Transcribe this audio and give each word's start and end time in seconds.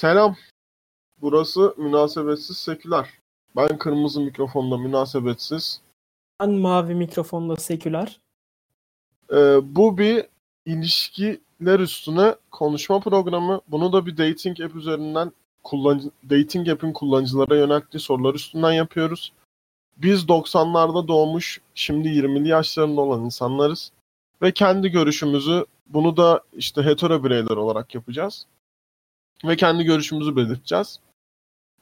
Selam. 0.00 0.36
Burası 1.20 1.74
münasebetsiz 1.78 2.56
seküler. 2.56 3.08
Ben 3.56 3.78
kırmızı 3.78 4.20
mikrofonda 4.20 4.78
münasebetsiz. 4.78 5.80
Ben 6.40 6.50
mavi 6.50 6.94
mikrofonda 6.94 7.56
seküler. 7.56 8.20
Ee, 9.32 9.58
bu 9.62 9.98
bir 9.98 10.26
ilişkiler 10.66 11.80
üstüne 11.80 12.34
konuşma 12.50 13.00
programı. 13.00 13.60
Bunu 13.68 13.92
da 13.92 14.06
bir 14.06 14.16
dating 14.16 14.60
app 14.60 14.76
üzerinden 14.76 15.32
kullanıcı, 15.64 16.10
dating 16.30 16.68
app'in 16.68 16.92
kullanıcılara 16.92 17.56
yönelttiği 17.56 18.00
sorular 18.00 18.34
üstünden 18.34 18.72
yapıyoruz. 18.72 19.32
Biz 19.96 20.24
90'larda 20.24 21.08
doğmuş, 21.08 21.60
şimdi 21.74 22.08
20'li 22.08 22.48
yaşlarında 22.48 23.00
olan 23.00 23.24
insanlarız. 23.24 23.92
Ve 24.42 24.52
kendi 24.52 24.88
görüşümüzü, 24.88 25.66
bunu 25.86 26.16
da 26.16 26.42
işte 26.52 26.82
hetero 26.82 27.24
bireyler 27.24 27.56
olarak 27.56 27.94
yapacağız. 27.94 28.46
Ve 29.44 29.56
kendi 29.56 29.84
görüşümüzü 29.84 30.36
belirteceğiz. 30.36 31.00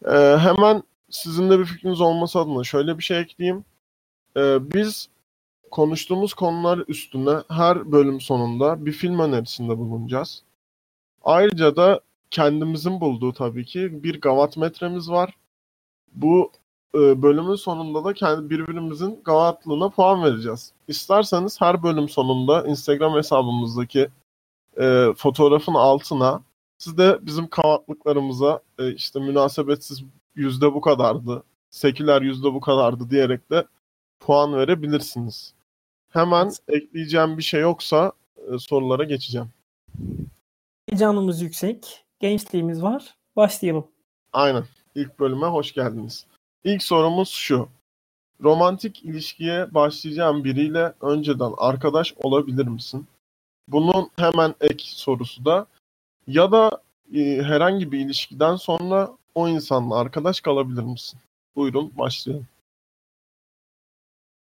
Ee, 0.05 0.37
hemen 0.41 0.83
sizin 1.11 1.51
de 1.51 1.59
bir 1.59 1.65
fikriniz 1.65 2.01
olması 2.01 2.39
adına 2.39 2.65
şöyle 2.65 2.99
bir 2.99 3.03
şey 3.03 3.21
ekleyeyim. 3.21 3.65
Ee, 4.37 4.59
biz 4.75 5.09
konuştuğumuz 5.71 6.35
konular 6.35 6.85
üstüne 6.89 7.37
her 7.49 7.93
bölüm 7.93 8.21
sonunda 8.21 8.87
bir 8.87 8.93
film 8.93 9.19
önerisinde 9.19 9.79
bulunacağız. 9.79 10.43
Ayrıca 11.23 11.77
da 11.77 12.01
kendimizin 12.31 13.01
bulduğu 13.01 13.33
tabii 13.33 13.65
ki 13.65 14.03
bir 14.03 14.21
gavat 14.21 14.57
metremiz 14.57 15.11
var. 15.11 15.37
Bu 16.13 16.53
e, 16.95 17.23
bölümün 17.23 17.55
sonunda 17.55 18.05
da 18.05 18.15
kendi 18.15 18.51
birbirimizin 18.51 19.21
gavatlığına 19.25 19.89
puan 19.89 20.25
vereceğiz. 20.25 20.73
İsterseniz 20.89 21.61
her 21.61 21.83
bölüm 21.83 22.09
sonunda 22.09 22.67
Instagram 22.67 23.15
hesabımızdaki 23.17 24.09
e, 24.81 25.07
fotoğrafın 25.17 25.75
altına 25.75 26.43
siz 26.79 26.99
de 26.99 27.19
bizim 27.23 27.49
gavatlıklarımıza 27.51 28.63
e, 28.79 28.95
işte 28.95 29.21
münasebetsiz 29.21 30.03
yüzde 30.35 30.75
bu 30.75 30.81
kadardı, 30.81 31.43
seküler 31.71 32.23
yüzde 32.23 32.55
bu 32.55 32.61
kadardı 32.61 33.11
diyerek 33.11 33.51
de 33.51 33.67
puan 34.21 34.55
verebilirsiniz. 34.55 35.55
Hemen 36.09 36.53
ekleyeceğim 36.69 37.39
bir 37.39 37.43
şey 37.43 37.61
yoksa 37.61 38.13
e, 38.37 38.59
sorulara 38.59 39.05
geçeceğim. 39.05 39.49
Heyecanımız 40.89 41.43
yüksek. 41.43 42.05
Gençliğimiz 42.21 42.83
var. 42.83 43.17
Başlayalım. 43.37 43.87
Aynen. 44.33 44.65
İlk 44.95 45.21
bölüme 45.21 45.47
hoş 45.47 45.75
geldiniz. 45.75 46.27
İlk 46.65 46.83
sorumuz 46.83 47.29
şu. 47.29 47.69
Romantik 48.43 49.05
ilişkiye 49.05 49.75
başlayacağım 49.75 50.45
biriyle 50.45 50.93
önceden 51.01 51.53
arkadaş 51.59 52.15
olabilir 52.17 52.67
misin? 52.67 53.07
Bunun 53.69 54.11
hemen 54.17 54.55
ek 54.61 54.85
sorusu 54.87 55.45
da 55.45 55.67
ya 56.29 56.53
da 56.53 56.71
e, 57.15 57.43
herhangi 57.43 57.93
bir 57.93 58.01
ilişkiden 58.01 58.57
sonra 58.57 59.11
o 59.35 59.49
insanla 59.49 59.97
arkadaş 59.97 60.41
kalabilir 60.41 60.83
misin? 60.83 61.21
Buyurun 61.57 61.93
başlayalım. 61.99 62.47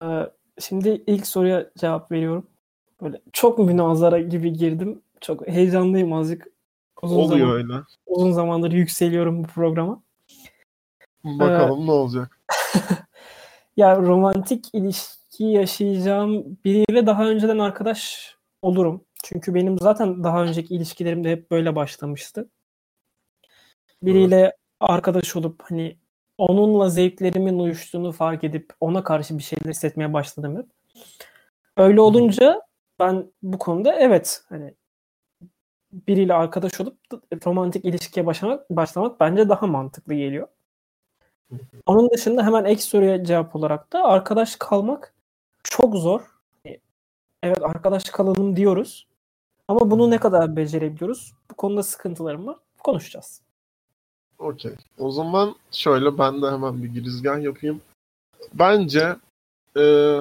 Ee, 0.04 0.30
şimdi 0.60 1.04
ilk 1.08 1.28
soruya 1.28 1.70
cevap 1.78 2.12
veriyorum. 2.12 2.48
Böyle 3.02 3.22
çok 3.34 3.60
münazara 3.60 4.20
gibi 4.20 4.54
girdim. 4.54 5.02
Çok 5.22 5.48
heyecanlıyım 5.48 6.14
azıcık. 6.14 6.48
Uzun 7.02 7.16
Oluyor 7.16 7.48
zaman, 7.48 7.54
öyle. 7.54 7.74
Uzun 8.06 8.32
zamandır 8.32 8.72
yükseliyorum 8.72 9.44
bu 9.44 9.48
programa. 9.48 10.02
Bakalım 11.24 11.84
ee, 11.84 11.88
ne 11.88 11.92
olacak. 11.92 12.40
ya 13.78 13.98
romantik 13.98 14.66
ilişki 14.74 15.44
yaşayacağım 15.44 16.58
biriyle 16.66 17.08
daha 17.08 17.26
önceden 17.26 17.60
arkadaş 17.60 18.36
olurum. 18.62 19.02
Çünkü 19.24 19.54
benim 19.54 19.80
zaten 19.80 20.24
daha 20.24 20.44
önceki 20.44 20.76
ilişkilerim 20.76 21.24
de 21.24 21.32
hep 21.32 21.52
böyle 21.52 21.76
başlamıştı. 21.76 22.50
Biriyle 24.04 24.56
arkadaş 24.80 25.36
olup 25.36 25.62
hani 25.64 25.98
onunla 26.38 26.90
zevklerimin 26.90 27.60
uyuştuğunu 27.60 28.12
fark 28.12 28.44
edip 28.44 28.74
ona 28.80 29.04
karşı 29.04 29.38
bir 29.38 29.44
şeyler 29.44 29.70
hissetmeye 29.70 30.14
başladım 30.14 30.58
hep. 30.58 30.66
Öyle 31.78 32.02
olunca 32.02 32.62
ben 33.00 33.32
bu 33.44 33.58
konuda 33.58 33.94
evet 33.96 34.44
hani 34.50 34.74
biriyle 35.92 36.34
arkadaş 36.34 36.82
olup 36.82 36.98
romantik 37.46 37.86
ilişkiye 37.86 38.26
başlamak, 38.26 38.70
başlamak 38.70 39.20
bence 39.20 39.50
daha 39.50 39.68
mantıklı 39.68 40.14
geliyor. 40.14 40.48
Onun 41.86 42.10
dışında 42.10 42.46
hemen 42.46 42.66
ek 42.66 42.82
soruya 42.82 43.24
cevap 43.24 43.56
olarak 43.56 43.94
da 43.94 44.04
arkadaş 44.04 44.56
kalmak 44.56 45.14
çok 45.64 45.96
zor. 45.96 46.22
Evet 47.44 47.62
arkadaş 47.62 48.04
kalalım 48.04 48.56
diyoruz. 48.56 49.09
Ama 49.70 49.92
bunu 49.92 50.10
ne 50.10 50.18
kadar 50.18 50.56
becerebiliyoruz? 50.56 51.34
Bu 51.52 51.56
konuda 51.56 51.84
sıkıntılarım 51.84 52.48
var. 52.48 52.58
Konuşacağız. 52.84 53.42
Okey. 54.40 54.72
O 54.98 55.12
zaman 55.12 55.56
şöyle 55.72 56.18
ben 56.18 56.42
de 56.42 56.52
hemen 56.52 56.84
bir 56.84 56.88
girizgah 56.88 57.44
yapayım. 57.44 57.82
Bence 58.54 59.16
e, 59.78 60.16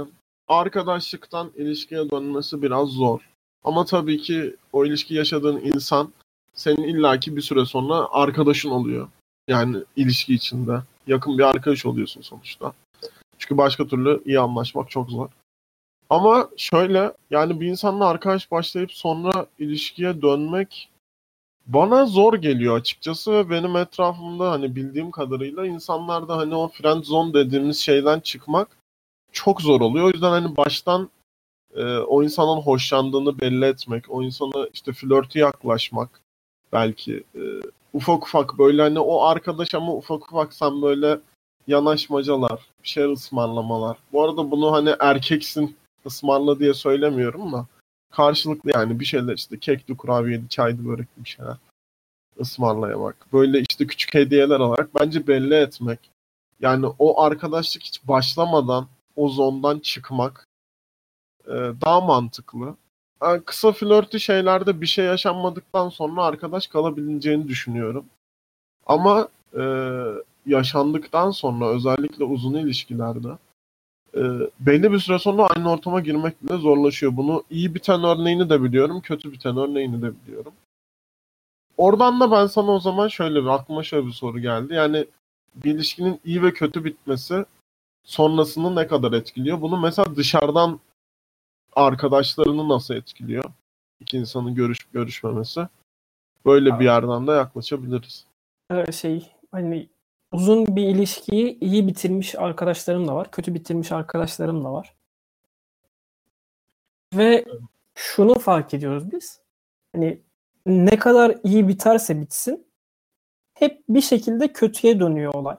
arkadaşlıktan 0.49 1.51
ilişkiye 1.57 2.11
dönmesi 2.11 2.63
biraz 2.63 2.89
zor. 2.89 3.21
Ama 3.65 3.85
tabii 3.85 4.19
ki 4.19 4.57
o 4.73 4.87
ilişki 4.87 5.15
yaşadığın 5.15 5.61
insan 5.61 6.13
senin 6.55 6.83
illaki 6.83 7.37
bir 7.37 7.43
süre 7.43 7.65
sonra 7.65 8.09
arkadaşın 8.11 8.71
oluyor. 8.71 9.09
Yani 9.49 9.77
ilişki 9.97 10.35
içinde. 10.35 10.81
Yakın 11.07 11.39
bir 11.39 11.43
arkadaş 11.43 11.87
oluyorsun 11.87 12.21
sonuçta. 12.21 12.73
Çünkü 13.39 13.57
başka 13.59 13.87
türlü 13.87 14.23
iyi 14.25 14.41
anlaşmak 14.41 14.91
çok 14.91 15.11
zor. 15.11 15.29
Ama 16.11 16.49
şöyle 16.57 17.13
yani 17.31 17.61
bir 17.61 17.67
insanla 17.67 18.07
arkadaş 18.07 18.51
başlayıp 18.51 18.93
sonra 18.93 19.47
ilişkiye 19.59 20.23
dönmek 20.23 20.91
bana 21.67 22.07
zor 22.07 22.35
geliyor 22.35 22.77
açıkçası 22.77 23.33
ve 23.33 23.51
benim 23.51 23.77
etrafımda 23.77 24.51
hani 24.51 24.77
bildiğim 24.77 25.11
kadarıyla 25.11 25.67
insanlarda 25.67 26.37
hani 26.37 26.55
o 26.55 26.69
friend 26.69 27.05
zone 27.05 27.35
dediğimiz 27.35 27.79
şeyden 27.79 28.21
çıkmak 28.21 28.69
çok 29.33 29.61
zor 29.63 29.81
oluyor. 29.81 30.05
O 30.05 30.11
yüzden 30.11 30.31
hani 30.31 30.57
baştan 30.57 31.11
e, 31.75 31.85
o 31.85 32.23
insanın 32.23 32.61
hoşlandığını 32.61 33.41
belli 33.41 33.65
etmek, 33.65 34.05
o 34.11 34.23
insana 34.23 34.69
işte 34.73 34.93
flörtü 34.93 35.39
yaklaşmak 35.39 36.21
belki 36.73 37.25
e, 37.35 37.41
ufak 37.93 38.27
ufak 38.27 38.59
böyle 38.59 38.83
hani 38.83 38.99
o 38.99 39.23
arkadaş 39.23 39.75
ama 39.75 39.95
ufak 39.95 40.33
ufak 40.33 40.53
sen 40.55 40.83
böyle 40.83 41.21
yanaşmacalar, 41.67 42.61
bir 42.83 42.89
şey 42.89 43.13
ısmarlamalar. 43.13 43.97
Bu 44.13 44.25
arada 44.25 44.51
bunu 44.51 44.73
hani 44.73 44.95
erkeksin 45.01 45.77
ısmarla 46.07 46.59
diye 46.59 46.75
söylemiyorum 46.75 47.53
da 47.53 47.67
karşılıklı 48.11 48.71
yani 48.75 49.01
bir 49.01 49.05
şeyler 49.05 49.35
işte 49.35 49.59
kekli, 49.59 49.97
kurabiyeli, 49.97 50.49
çaydı, 50.49 50.87
börekli 50.87 51.25
bir 51.25 51.29
şeyler 51.29 51.57
ısmarlayamak. 52.41 53.33
Böyle 53.33 53.63
işte 53.71 53.87
küçük 53.87 54.15
hediyeler 54.15 54.61
alarak 54.61 54.95
bence 55.01 55.27
belli 55.27 55.55
etmek. 55.55 55.99
Yani 56.61 56.87
o 56.99 57.21
arkadaşlık 57.21 57.83
hiç 57.83 58.09
başlamadan 58.09 58.87
o 59.17 59.29
zondan 59.29 59.79
çıkmak 59.79 60.47
e, 61.47 61.53
daha 61.55 62.01
mantıklı. 62.01 62.77
Yani 63.23 63.43
kısa 63.45 63.73
flörtü 63.73 64.21
şeylerde 64.21 64.81
bir 64.81 64.87
şey 64.87 65.05
yaşanmadıktan 65.05 65.89
sonra 65.89 66.25
arkadaş 66.25 66.67
kalabileceğini 66.67 67.49
düşünüyorum. 67.49 68.05
Ama 68.87 69.29
e, 69.59 69.63
yaşandıktan 70.47 71.31
sonra 71.31 71.69
özellikle 71.69 72.25
uzun 72.25 72.55
ilişkilerde 72.55 73.29
e, 74.15 74.23
belli 74.61 74.93
bir 74.93 74.99
süre 74.99 75.19
sonra 75.19 75.47
aynı 75.47 75.73
ortama 75.73 76.01
girmek 76.01 76.43
bile 76.43 76.59
zorlaşıyor. 76.59 77.17
Bunu 77.17 77.45
iyi 77.51 77.75
biten 77.75 78.05
örneğini 78.05 78.51
de 78.51 78.63
biliyorum, 78.63 79.01
kötü 79.01 79.33
biten 79.33 79.57
örneğini 79.57 80.03
de 80.03 80.13
biliyorum. 80.23 80.53
Oradan 81.77 82.21
da 82.21 82.31
ben 82.31 82.47
sana 82.47 82.71
o 82.71 82.81
zaman 82.81 83.09
şöyle 83.09 83.43
bir 83.43 83.49
aklıma 83.49 83.83
şöyle 83.83 84.07
bir 84.07 84.13
soru 84.13 84.39
geldi. 84.39 84.75
Yani 84.75 85.07
bir 85.55 85.75
ilişkinin 85.75 86.21
iyi 86.25 86.43
ve 86.43 86.53
kötü 86.53 86.85
bitmesi 86.85 87.45
sonrasını 88.05 88.77
ne 88.77 88.87
kadar 88.87 89.13
etkiliyor? 89.13 89.61
Bunu 89.61 89.81
mesela 89.81 90.17
dışarıdan 90.17 90.81
arkadaşlarını 91.77 92.69
nasıl 92.69 92.95
etkiliyor? 92.95 93.45
İki 94.01 94.19
insanın 94.19 94.55
görüşüp 94.55 94.93
görüşmemesi. 94.93 95.69
Böyle 96.47 96.81
bir 96.81 96.85
yerden 96.85 97.27
de 97.27 97.33
yaklaşabiliriz. 97.33 98.27
Şey 98.93 99.33
hani 99.53 99.89
uzun 100.33 100.77
bir 100.77 100.83
ilişkiyi 100.83 101.59
iyi 101.61 101.87
bitirmiş 101.87 102.35
arkadaşlarım 102.35 103.09
da 103.09 103.15
var. 103.15 103.31
Kötü 103.31 103.55
bitirmiş 103.55 103.93
arkadaşlarım 103.93 104.65
da 104.65 104.73
var. 104.73 104.95
Ve 107.15 107.45
şunu 107.95 108.39
fark 108.39 108.75
ediyoruz 108.75 109.13
biz. 109.13 109.41
Hani 109.93 110.23
ne 110.67 110.99
kadar 110.99 111.39
iyi 111.45 111.69
biterse 111.69 112.21
bitsin 112.21 112.67
hep 113.55 113.85
bir 113.89 114.01
şekilde 114.01 114.53
kötüye 114.53 115.01
dönüyor 115.01 115.35
olay. 115.35 115.57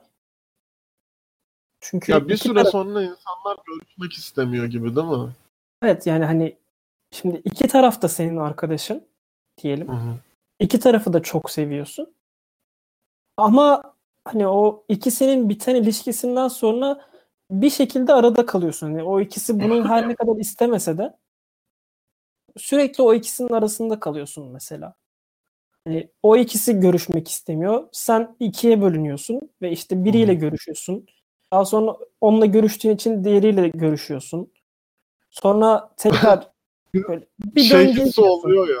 Çünkü 1.80 2.12
ya 2.12 2.28
bir 2.28 2.36
süre 2.36 2.54
taraf... 2.54 2.72
sonra 2.72 3.02
insanlar 3.02 3.56
görüşmek 3.66 4.12
istemiyor 4.12 4.64
gibi 4.64 4.96
değil 4.96 5.06
mi? 5.06 5.32
Evet 5.82 6.06
yani 6.06 6.24
hani 6.24 6.56
şimdi 7.10 7.42
iki 7.44 7.68
taraf 7.68 8.02
da 8.02 8.08
senin 8.08 8.36
arkadaşın 8.36 9.06
diyelim. 9.62 9.88
Hı 9.88 9.92
hı. 9.92 10.16
İki 10.60 10.80
tarafı 10.80 11.12
da 11.12 11.22
çok 11.22 11.50
seviyorsun. 11.50 12.14
Ama 13.36 13.94
hani 14.32 14.48
o 14.48 14.84
ikisinin 14.88 15.48
biten 15.48 15.74
ilişkisinden 15.74 16.48
sonra 16.48 17.00
bir 17.50 17.70
şekilde 17.70 18.12
arada 18.12 18.46
kalıyorsun. 18.46 18.90
Yani 18.90 19.02
o 19.02 19.20
ikisi 19.20 19.60
bunun 19.60 19.88
her 19.88 20.08
ne 20.08 20.14
kadar 20.14 20.36
istemese 20.36 20.98
de 20.98 21.16
sürekli 22.56 23.02
o 23.02 23.14
ikisinin 23.14 23.52
arasında 23.52 24.00
kalıyorsun 24.00 24.52
mesela. 24.52 24.94
Hani 25.84 26.10
o 26.22 26.36
ikisi 26.36 26.80
görüşmek 26.80 27.28
istemiyor. 27.28 27.88
Sen 27.92 28.36
ikiye 28.40 28.82
bölünüyorsun 28.82 29.40
ve 29.62 29.72
işte 29.72 30.04
biriyle 30.04 30.34
görüşüyorsun. 30.34 31.06
Daha 31.52 31.64
sonra 31.64 31.96
onunla 32.20 32.46
görüştüğün 32.46 32.94
için 32.94 33.24
diğeriyle 33.24 33.68
görüşüyorsun. 33.68 34.52
Sonra 35.30 35.90
tekrar 35.96 36.48
böyle 36.94 37.26
bir 37.38 37.62
şey 37.62 37.92
hissi 37.92 38.20
oluyor 38.20 38.68
ya. 38.68 38.80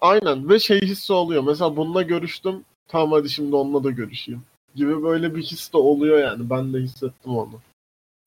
Aynen 0.00 0.48
ve 0.48 0.58
şey 0.58 0.80
hissi 0.80 1.12
oluyor. 1.12 1.42
Mesela 1.42 1.76
bununla 1.76 2.02
görüştüm. 2.02 2.64
Tamam 2.88 3.12
hadi 3.12 3.30
şimdi 3.30 3.56
onunla 3.56 3.84
da 3.84 3.90
görüşeyim. 3.90 4.42
Gibi 4.74 5.02
böyle 5.02 5.34
bir 5.34 5.42
his 5.42 5.72
de 5.72 5.76
oluyor 5.76 6.18
yani. 6.18 6.50
Ben 6.50 6.72
de 6.72 6.78
hissettim 6.78 7.36
onu. 7.36 7.60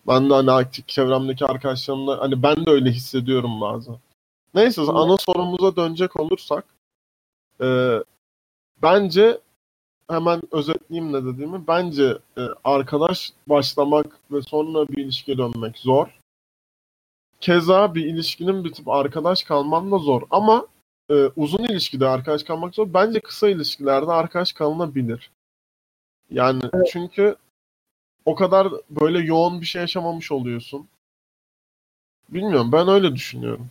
Ben 0.07 0.29
de 0.29 0.33
hani 0.33 0.51
aktif 0.51 0.87
çevremdeki 0.87 1.45
arkadaşlarımla 1.45 2.21
hani 2.21 2.43
ben 2.43 2.65
de 2.65 2.71
öyle 2.71 2.91
hissediyorum 2.91 3.61
bazen. 3.61 3.95
Neyse 4.53 4.81
Evet. 4.81 4.93
ana 4.93 5.17
sorumuza 5.17 5.75
dönecek 5.75 6.19
olursak 6.19 6.65
e, 7.61 7.99
bence 8.81 9.39
hemen 10.09 10.41
özetleyeyim 10.51 11.13
ne 11.13 11.25
dediğimi. 11.25 11.67
Bence 11.67 12.17
e, 12.37 12.41
arkadaş 12.63 13.33
başlamak 13.47 14.19
ve 14.31 14.41
sonra 14.41 14.87
bir 14.87 14.97
ilişkiye 14.97 15.37
dönmek 15.37 15.77
zor. 15.77 16.19
Keza 17.41 17.95
bir 17.95 18.05
ilişkinin 18.05 18.63
bitip 18.63 18.89
arkadaş 18.89 19.43
kalman 19.43 19.91
da 19.91 19.97
zor. 19.97 20.21
Ama 20.31 20.67
e, 21.09 21.13
uzun 21.35 21.63
ilişkide 21.63 22.07
arkadaş 22.07 22.43
kalmak 22.43 22.75
zor. 22.75 22.93
Bence 22.93 23.19
kısa 23.19 23.49
ilişkilerde 23.49 24.11
arkadaş 24.11 24.53
kalınabilir. 24.53 25.31
Yani 26.29 26.61
çünkü 26.91 27.35
o 28.25 28.35
kadar 28.35 28.67
böyle 28.89 29.19
yoğun 29.19 29.61
bir 29.61 29.65
şey 29.65 29.81
yaşamamış 29.81 30.31
oluyorsun. 30.31 30.87
Bilmiyorum 32.29 32.71
ben 32.71 32.87
öyle 32.87 33.15
düşünüyorum. 33.15 33.69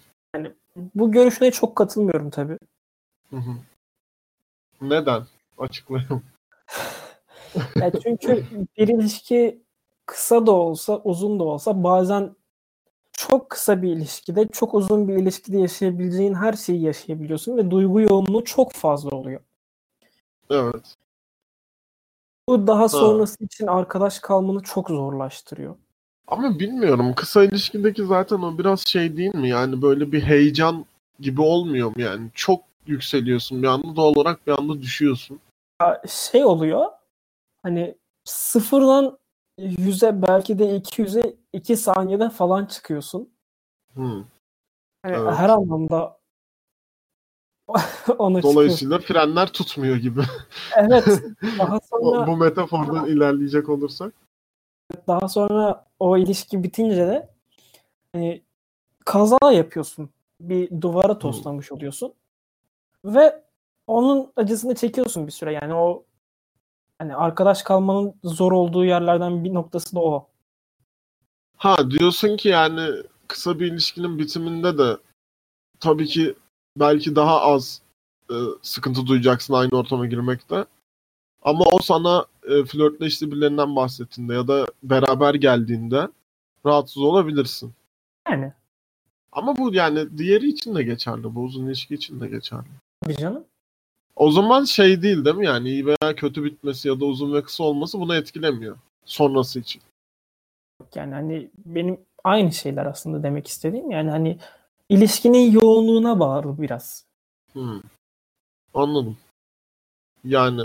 Bu 0.95 1.13
görüşüne 1.13 1.51
çok 1.51 1.77
katılmıyorum 1.77 2.31
tabii. 2.31 2.59
Hı 3.31 3.37
hı. 3.37 3.53
Neden? 4.81 5.27
Açıklayayım. 5.59 6.23
Ya 7.77 7.93
çünkü 8.03 8.45
bir 8.79 8.89
ilişki 8.89 9.63
kısa 10.07 10.47
da 10.47 10.53
olsa, 10.53 11.01
uzun 11.05 11.39
da 11.39 11.45
olsa 11.45 11.85
bazen 11.85 12.37
çok 13.13 13.51
kısa 13.51 13.83
bir 13.83 13.89
ilişkide, 13.89 14.49
çok 14.49 14.75
uzun 14.75 15.09
bir 15.09 15.15
ilişkide 15.15 15.59
yaşayabileceğin 15.59 16.35
her 16.35 16.53
şeyi 16.53 16.83
yaşayabiliyorsun 16.83 17.57
ve 17.57 17.71
duygu 17.71 18.01
yoğunluğu 18.01 18.45
çok 18.45 18.73
fazla 18.73 19.11
oluyor. 19.11 19.41
Evet. 20.51 20.97
Bu 22.49 22.67
daha 22.67 22.89
sonrası 22.89 23.45
için 23.45 23.67
arkadaş 23.67 24.19
kalmanı 24.19 24.63
çok 24.63 24.89
zorlaştırıyor. 24.89 25.77
Ama 26.27 26.59
bilmiyorum. 26.59 27.15
Kısa 27.15 27.45
ilişkideki 27.45 28.05
zaten 28.05 28.37
o 28.37 28.59
biraz 28.59 28.87
şey 28.87 29.17
değil 29.17 29.35
mi? 29.35 29.49
Yani 29.49 29.83
böyle 29.83 30.13
bir 30.13 30.23
heyecan 30.23 30.87
gibi 31.21 31.41
olmuyor 31.41 31.89
mu 31.89 32.03
yani? 32.03 32.31
Çok 32.35 32.61
yükseliyorsun 32.87 33.63
bir 33.63 33.67
anda 33.67 33.97
doğal 33.97 34.15
olarak 34.17 34.47
bir 34.47 34.53
anda 34.53 34.83
düşüyorsun. 34.83 35.41
Ya 35.83 36.03
şey 36.09 36.45
oluyor. 36.45 36.87
Hani 37.63 37.95
sıfırdan 38.25 39.19
yüze 39.59 40.23
belki 40.23 40.59
de 40.59 40.77
200'e 40.77 41.37
2 41.53 41.77
saniyede 41.77 42.31
falan 42.31 42.67
çıkıyorsun. 42.67 43.29
Hı. 43.95 44.25
Hani 45.03 45.17
Evet. 45.17 45.35
her 45.35 45.49
anlamda 45.49 46.19
ona. 48.19 48.43
Dolayısıyla 48.43 48.99
frenler 48.99 49.53
tutmuyor 49.53 49.97
gibi. 49.97 50.21
Evet. 50.77 51.23
Daha 51.59 51.81
sonra 51.91 52.27
Bu 52.27 52.37
metafordan 52.37 53.07
ilerleyecek 53.07 53.69
olursak. 53.69 54.15
daha 55.09 55.29
sonra 55.29 55.87
o 55.99 56.17
ilişki 56.19 56.63
bitince 56.63 57.07
de 57.07 57.29
hani 58.13 58.43
kaza 59.05 59.53
yapıyorsun. 59.53 60.11
Bir 60.41 60.81
duvara 60.81 61.19
toslamış 61.19 61.73
oluyorsun. 61.73 62.13
Ve 63.05 63.43
onun 63.87 64.33
acısını 64.37 64.75
çekiyorsun 64.75 65.27
bir 65.27 65.33
süre. 65.33 65.53
Yani 65.53 65.75
o 65.75 66.05
hani 66.99 67.17
arkadaş 67.17 67.63
kalmanın 67.63 68.15
zor 68.25 68.53
olduğu 68.53 68.85
yerlerden 68.85 69.45
bir 69.45 69.55
noktası 69.55 69.97
da 69.97 70.01
o. 70.01 70.29
Ha 71.57 71.91
diyorsun 71.91 72.37
ki 72.37 72.49
yani 72.49 73.03
kısa 73.29 73.61
bir 73.61 73.73
ilişkinin 73.73 74.19
bitiminde 74.19 74.79
de 74.79 74.97
tabii 75.81 76.07
ki 76.07 76.35
belki 76.77 77.17
daha 77.17 77.41
az 77.41 77.83
e, 78.31 78.35
sıkıntı 78.63 79.07
duyacaksın 79.07 79.55
aynı 79.55 79.71
ortama 79.71 80.07
girmekte. 80.07 80.65
Ama 81.43 81.65
o 81.73 81.79
sana 81.83 82.27
e, 82.43 82.65
flörtleştiği 82.65 83.33
birilerinden 83.33 83.77
bahsettiğinde 83.77 84.35
ya 84.35 84.49
da 84.49 84.67
beraber 84.83 85.35
geldiğinde 85.35 86.09
rahatsız 86.67 87.03
olabilirsin. 87.03 87.73
Yani 88.31 88.53
Ama 89.33 89.57
bu 89.57 89.75
yani 89.75 90.19
diğeri 90.19 90.49
için 90.49 90.75
de 90.75 90.83
geçerli. 90.83 91.35
Bu 91.35 91.41
uzun 91.41 91.67
ilişki 91.67 91.95
için 91.95 92.21
de 92.21 92.29
geçerli. 92.29 92.67
bir 93.09 93.15
canım. 93.15 93.45
O 94.17 94.31
zaman 94.31 94.65
şey 94.65 95.03
değil 95.03 95.25
değil 95.25 95.37
mi 95.37 95.47
yani 95.47 95.69
iyi 95.69 95.87
veya 95.87 96.15
kötü 96.17 96.45
bitmesi 96.45 96.89
ya 96.89 97.01
da 97.01 97.05
uzun 97.05 97.35
ve 97.35 97.43
kısa 97.43 97.65
olması 97.65 98.01
bunu 98.01 98.15
etkilemiyor. 98.15 98.77
Sonrası 99.05 99.61
için. 99.61 99.83
Yani 100.95 101.15
hani 101.15 101.51
benim 101.67 102.01
aynı 102.25 102.53
şeyler 102.53 102.87
aslında 102.87 103.23
demek 103.23 103.47
istediğim. 103.47 103.91
Yani 103.91 104.11
hani 104.11 104.39
ilişkinin 104.89 105.51
yoğunluğuna 105.53 106.21
bağlı 106.21 106.63
biraz. 106.63 107.05
Hmm. 107.53 107.81
Anladım. 108.75 109.17
Yani 110.25 110.63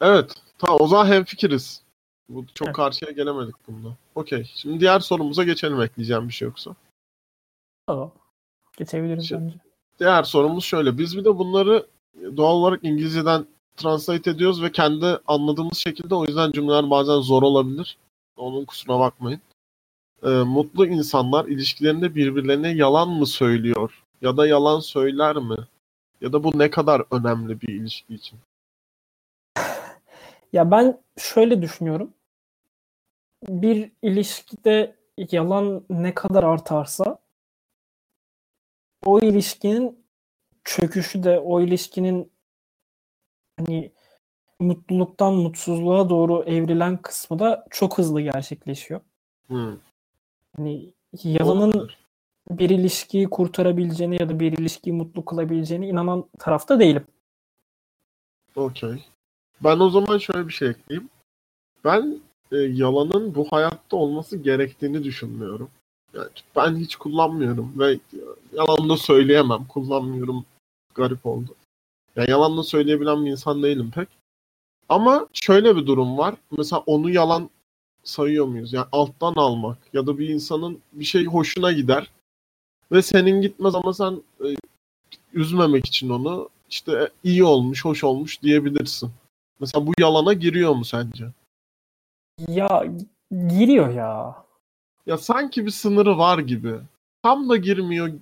evet. 0.00 0.34
Tamam 0.58 0.76
o 0.80 0.86
zaman 0.86 1.06
hemfikiriz. 1.06 1.82
Bu 2.28 2.46
çok 2.54 2.66
Evet. 2.68 2.76
karşıya 2.76 3.10
gelemedik 3.10 3.54
bunda. 3.68 3.96
Okey. 4.14 4.50
Şimdi 4.54 4.80
diğer 4.80 5.00
sorumuza 5.00 5.44
geçelim 5.44 5.80
ekleyeceğim 5.82 6.28
bir 6.28 6.32
şey 6.34 6.48
yoksa. 6.48 6.74
O. 7.88 8.10
Geçebiliriz 8.76 9.28
Şey- 9.28 9.38
bence. 9.38 9.54
Diğer 10.00 10.22
sorumuz 10.22 10.64
şöyle. 10.64 10.98
Biz 10.98 11.16
bir 11.16 11.24
de 11.24 11.38
bunları 11.38 11.86
doğal 12.36 12.54
olarak 12.54 12.84
İngilizceden 12.84 13.46
translate 13.76 14.30
ediyoruz 14.30 14.62
ve 14.62 14.72
kendi 14.72 15.06
anladığımız 15.26 15.78
şekilde 15.78 16.14
o 16.14 16.24
yüzden 16.24 16.52
cümleler 16.52 16.90
bazen 16.90 17.20
zor 17.20 17.42
olabilir. 17.42 17.96
Onun 18.36 18.64
kusuruna 18.64 19.00
bakmayın. 19.00 19.40
Ee, 20.22 20.28
mutlu 20.28 20.86
insanlar 20.86 21.44
ilişkilerinde 21.44 22.14
birbirlerine 22.14 22.68
yalan 22.68 23.08
mı 23.08 23.26
söylüyor? 23.26 24.02
Ya 24.20 24.36
da 24.36 24.46
yalan 24.46 24.80
söyler 24.80 25.36
mi? 25.36 25.56
Ya 26.20 26.32
da 26.32 26.44
bu 26.44 26.58
ne 26.58 26.70
kadar 26.70 27.02
önemli 27.10 27.60
bir 27.60 27.68
ilişki 27.68 28.14
için? 28.14 28.38
Ya 30.52 30.70
ben 30.70 31.00
şöyle 31.16 31.62
düşünüyorum. 31.62 32.14
Bir 33.48 33.92
ilişkide 34.02 34.96
yalan 35.30 35.84
ne 35.90 36.14
kadar 36.14 36.44
artarsa 36.44 37.18
o 39.04 39.20
ilişkinin 39.20 40.04
çöküşü 40.64 41.22
de 41.22 41.38
o 41.38 41.60
ilişkinin 41.60 42.32
hani 43.58 43.92
mutluluktan 44.60 45.34
mutsuzluğa 45.34 46.10
doğru 46.10 46.42
evrilen 46.42 46.96
kısmı 46.96 47.38
da 47.38 47.66
çok 47.70 47.98
hızlı 47.98 48.20
gerçekleşiyor. 48.20 49.00
Hmm. 49.46 49.76
Hani 50.56 50.92
Olabilir. 51.40 51.98
bir 52.50 52.70
ilişkiyi 52.70 53.30
kurtarabileceğine 53.30 54.16
ya 54.20 54.28
da 54.28 54.40
bir 54.40 54.52
ilişkiyi 54.52 54.92
mutlu 54.92 55.24
kılabileceğine 55.24 55.88
inanan 55.88 56.24
tarafta 56.38 56.80
değilim. 56.80 57.06
Okey. 58.56 59.04
Ben 59.64 59.78
o 59.78 59.90
zaman 59.90 60.18
şöyle 60.18 60.48
bir 60.48 60.52
şey 60.52 60.68
ekleyeyim. 60.68 61.08
Ben 61.84 62.20
e, 62.52 62.56
yalanın 62.56 63.34
bu 63.34 63.44
hayatta 63.50 63.96
olması 63.96 64.36
gerektiğini 64.36 65.04
düşünmüyorum. 65.04 65.70
Yani 66.14 66.28
ben 66.56 66.76
hiç 66.76 66.96
kullanmıyorum 66.96 67.72
ve 67.78 67.98
yalan 68.52 68.88
da 68.88 68.96
söyleyemem. 68.96 69.64
Kullanmıyorum. 69.64 70.44
Garip 70.94 71.26
oldu. 71.26 71.54
Yani 72.16 72.30
yalan 72.30 72.58
da 72.58 72.62
söyleyebilen 72.62 73.24
bir 73.24 73.30
insan 73.30 73.62
değilim 73.62 73.90
pek. 73.94 74.08
Ama 74.88 75.28
şöyle 75.32 75.76
bir 75.76 75.86
durum 75.86 76.18
var. 76.18 76.34
Mesela 76.58 76.82
onu 76.86 77.10
yalan 77.10 77.50
sayıyor 78.04 78.46
muyuz? 78.46 78.72
Yani 78.72 78.86
alttan 78.92 79.34
almak 79.36 79.78
ya 79.92 80.06
da 80.06 80.18
bir 80.18 80.28
insanın 80.28 80.80
bir 80.92 81.04
şey 81.04 81.24
hoşuna 81.24 81.72
gider 81.72 82.10
ve 82.92 83.02
senin 83.02 83.42
gitmez 83.42 83.74
ama 83.74 83.94
sen 83.94 84.22
e, 84.40 84.48
üzmemek 85.32 85.86
için 85.86 86.08
onu 86.08 86.48
işte 86.70 86.92
e, 86.92 87.08
iyi 87.24 87.44
olmuş, 87.44 87.84
hoş 87.84 88.04
olmuş 88.04 88.42
diyebilirsin. 88.42 89.10
Mesela 89.60 89.86
bu 89.86 89.92
yalana 89.98 90.32
giriyor 90.32 90.74
mu 90.74 90.84
sence? 90.84 91.26
Ya 92.48 92.84
giriyor 93.30 93.94
ya. 93.94 94.36
Ya 95.06 95.18
sanki 95.18 95.66
bir 95.66 95.70
sınırı 95.70 96.18
var 96.18 96.38
gibi. 96.38 96.74
Tam 97.22 97.48
da 97.48 97.56
girmiyor 97.56 98.12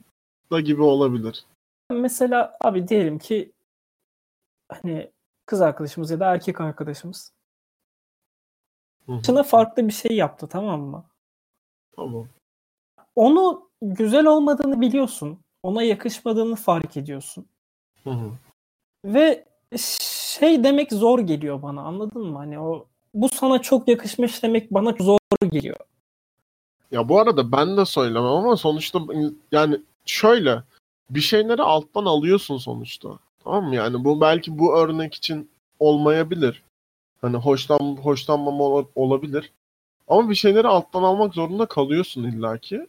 da 0.50 0.60
gibi 0.60 0.82
olabilir. 0.82 1.44
Mesela 1.90 2.56
abi 2.60 2.88
diyelim 2.88 3.18
ki 3.18 3.52
hani 4.68 5.10
kız 5.46 5.60
arkadaşımız 5.60 6.10
ya 6.10 6.20
da 6.20 6.34
erkek 6.34 6.60
arkadaşımız 6.60 7.32
sana 9.23 9.42
farklı 9.42 9.88
bir 9.88 9.92
şey 9.92 10.16
yaptı 10.16 10.47
tamam 10.47 10.80
mı? 10.80 11.04
Tamam. 11.97 12.26
Onu 13.16 13.69
güzel 13.83 14.26
olmadığını 14.26 14.80
biliyorsun. 14.80 15.38
Ona 15.62 15.83
yakışmadığını 15.83 16.57
fark 16.57 16.97
ediyorsun. 16.97 17.47
Hı 18.04 18.11
hı. 18.11 18.30
Ve 19.04 19.45
şey 19.76 20.64
demek 20.64 20.92
zor 20.92 21.19
geliyor 21.19 21.62
bana 21.62 21.83
anladın 21.83 22.26
mı? 22.26 22.38
Hani 22.38 22.59
o 22.59 22.87
bu 23.14 23.28
sana 23.28 23.62
çok 23.62 23.88
yakışmış 23.88 24.42
demek 24.42 24.71
bana 24.71 24.95
zor 25.00 25.19
geliyor. 25.50 25.76
Ya 26.90 27.09
bu 27.09 27.21
arada 27.21 27.52
ben 27.52 27.76
de 27.76 27.85
söylemem 27.85 28.33
ama 28.33 28.57
sonuçta 28.57 29.00
yani 29.52 29.80
şöyle 30.07 30.62
bir 31.11 31.21
şeyleri 31.21 31.62
alttan 31.62 32.04
alıyorsun 32.04 32.59
sonuçta. 32.59 33.09
Tamam 33.45 33.64
mı? 33.64 33.75
Yani 33.75 34.04
bu 34.04 34.21
belki 34.21 34.59
bu 34.59 34.76
örnek 34.78 35.14
için 35.14 35.50
olmayabilir. 35.78 36.62
Hani 37.22 37.36
hoşlan 37.36 37.96
hoşlanmama 37.96 38.64
ola- 38.64 38.86
olabilir. 38.94 39.52
Ama 40.08 40.30
bir 40.30 40.34
şeyleri 40.34 40.68
alttan 40.68 41.02
almak 41.02 41.34
zorunda 41.34 41.66
kalıyorsun 41.66 42.24
illaki. 42.24 42.86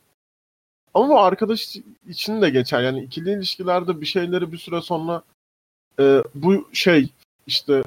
Ama 0.94 1.10
bu 1.10 1.20
arkadaş 1.20 1.78
için 2.08 2.42
de 2.42 2.50
geçer. 2.50 2.82
Yani 2.82 3.04
ikili 3.04 3.32
ilişkilerde 3.32 4.02
bir 4.02 4.06
şeyleri 4.06 4.52
bir 4.52 4.58
süre 4.58 4.82
sonra 4.82 5.22
e, 6.00 6.24
bu 6.36 6.70
şey 6.74 7.10
işte 7.48 7.84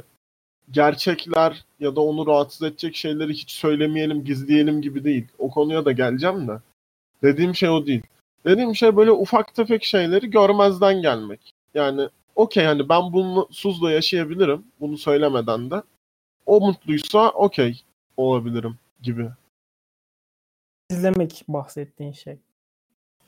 gerçekler 0.71 1.65
ya 1.81 1.97
da 1.97 2.01
onu 2.01 2.27
rahatsız 2.27 2.63
edecek 2.63 2.97
şeyleri 2.97 3.33
hiç 3.33 3.51
söylemeyelim, 3.51 4.25
gizleyelim 4.25 4.83
gibi 4.83 5.05
değil. 5.05 5.25
O 5.39 5.51
konuya 5.51 5.85
da 5.85 5.93
geleceğim 5.93 6.49
de. 6.49 6.59
Dediğim 7.23 7.55
şey 7.55 7.69
o 7.69 7.87
değil. 7.87 8.03
Dediğim 8.45 8.75
şey 8.77 8.97
böyle 8.97 9.11
ufak 9.13 9.55
tefek 9.55 9.85
şeyleri 9.85 10.31
görmezden 10.31 11.03
gelmek. 11.03 11.55
Yani 11.75 12.09
okey 12.37 12.65
hani 12.65 12.89
ben 12.89 13.13
bunu 13.13 13.49
Suz'la 13.51 13.91
yaşayabilirim. 13.91 14.65
Bunu 14.81 14.99
söylemeden 14.99 15.71
de. 15.71 15.83
O 16.47 16.61
mutluysa 16.61 17.31
okey 17.31 17.83
olabilirim 18.17 18.79
gibi. 19.03 19.29
İzlemek 20.91 21.45
bahsettiğin 21.49 22.13
şey. 22.13 22.39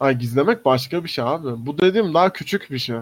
Ay 0.00 0.18
gizlemek 0.18 0.64
başka 0.64 1.04
bir 1.04 1.08
şey 1.08 1.24
abi. 1.24 1.66
Bu 1.66 1.78
dediğim 1.78 2.14
daha 2.14 2.32
küçük 2.32 2.70
bir 2.70 2.78
şey. 2.78 2.96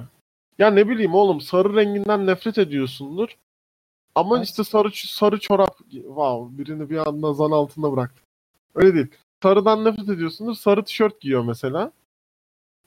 Ya 0.59 0.71
ne 0.71 0.89
bileyim 0.89 1.15
oğlum 1.15 1.41
sarı 1.41 1.77
renginden 1.77 2.27
nefret 2.27 2.59
ediyorsundur. 2.59 3.37
Ama 4.15 4.37
Evet. 4.37 4.47
işte 4.47 4.65
sarı 4.65 4.91
sarı 4.95 5.41
çorap 5.41 5.79
wow 5.91 6.59
birini 6.59 6.91
bir 6.91 7.09
anda 7.09 7.33
zan 7.33 7.51
altında 7.51 7.93
bıraktık. 7.93 8.25
Öyle 8.75 8.95
değil. 8.95 9.07
Sarıdan 9.43 9.85
nefret 9.85 10.09
ediyorsundur. 10.09 10.55
Sarı 10.55 10.85
tişört 10.85 11.21
giyiyor 11.21 11.45
mesela. 11.45 11.93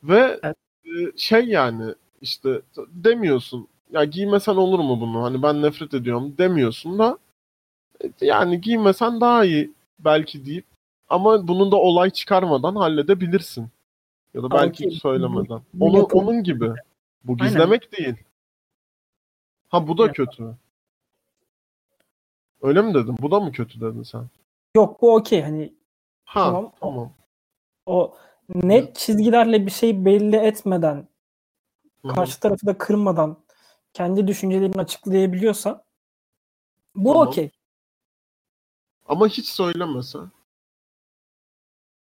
Ve 0.04 0.40
Evet. 0.44 0.56
e, 0.86 1.18
şey 1.18 1.46
yani 1.46 1.96
işte 2.22 2.62
demiyorsun. 2.78 3.68
Ya 3.92 4.04
giymesen 4.06 4.56
olur 4.56 4.80
mu 4.80 5.02
bunu? 5.02 5.24
Hani 5.24 5.44
ben 5.44 5.62
nefret 5.62 5.94
ediyorum 5.94 6.38
demiyorsun 6.38 7.00
da 7.00 7.18
yani 8.22 8.62
giymesen 8.62 9.22
daha 9.22 9.46
iyi 9.46 9.74
belki 10.00 10.46
deyip 10.46 10.66
ama 11.10 11.48
bunun 11.48 11.72
da 11.72 11.76
olay 11.76 12.10
çıkarmadan 12.10 12.76
halledebilirsin. 12.76 13.70
Ya 14.34 14.44
da 14.44 14.52
belki 14.52 14.86
hiç 14.86 15.02
söylemeden. 15.02 15.62
bu 15.74 15.86
Onu, 15.86 15.98
yapım- 15.98 16.20
onun 16.20 16.44
gibi. 16.44 16.72
Bu 17.24 17.34
Aynen. 17.40 17.46
gizlemek 17.48 17.98
değil. 17.98 18.16
Ha 19.70 19.88
bu 19.88 19.98
da 19.98 20.12
kötü. 20.12 20.56
Öyle 22.62 22.82
mi 22.82 22.94
dedim? 22.94 23.16
Bu 23.22 23.32
da 23.32 23.40
mı 23.40 23.52
kötü 23.52 23.82
dedin 23.82 24.04
sen? 24.04 24.24
Yok 24.76 25.02
bu 25.02 25.16
okey 25.16 25.42
hani 25.42 25.74
Ha 26.26 26.44
Tamam. 26.44 26.72
tamam. 26.80 27.14
o 27.86 28.16
net 28.54 28.96
çizgilerle 28.96 29.66
bir 29.66 29.72
şey 29.72 30.06
belli 30.06 30.36
etmeden 30.36 31.08
Hı 32.02 32.08
hı. 32.08 32.14
karşı 32.16 32.40
tarafı 32.40 32.66
da 32.68 32.78
kırmadan 32.78 33.38
kendi 33.98 34.28
düşüncelerini 34.28 34.82
açıklayabiliyorsa 34.82 35.84
bu 36.96 37.14
Tamam. 37.14 37.28
okey. 37.28 37.52
Ama 39.06 39.28
hiç 39.28 39.50
söylemese. 39.50 40.20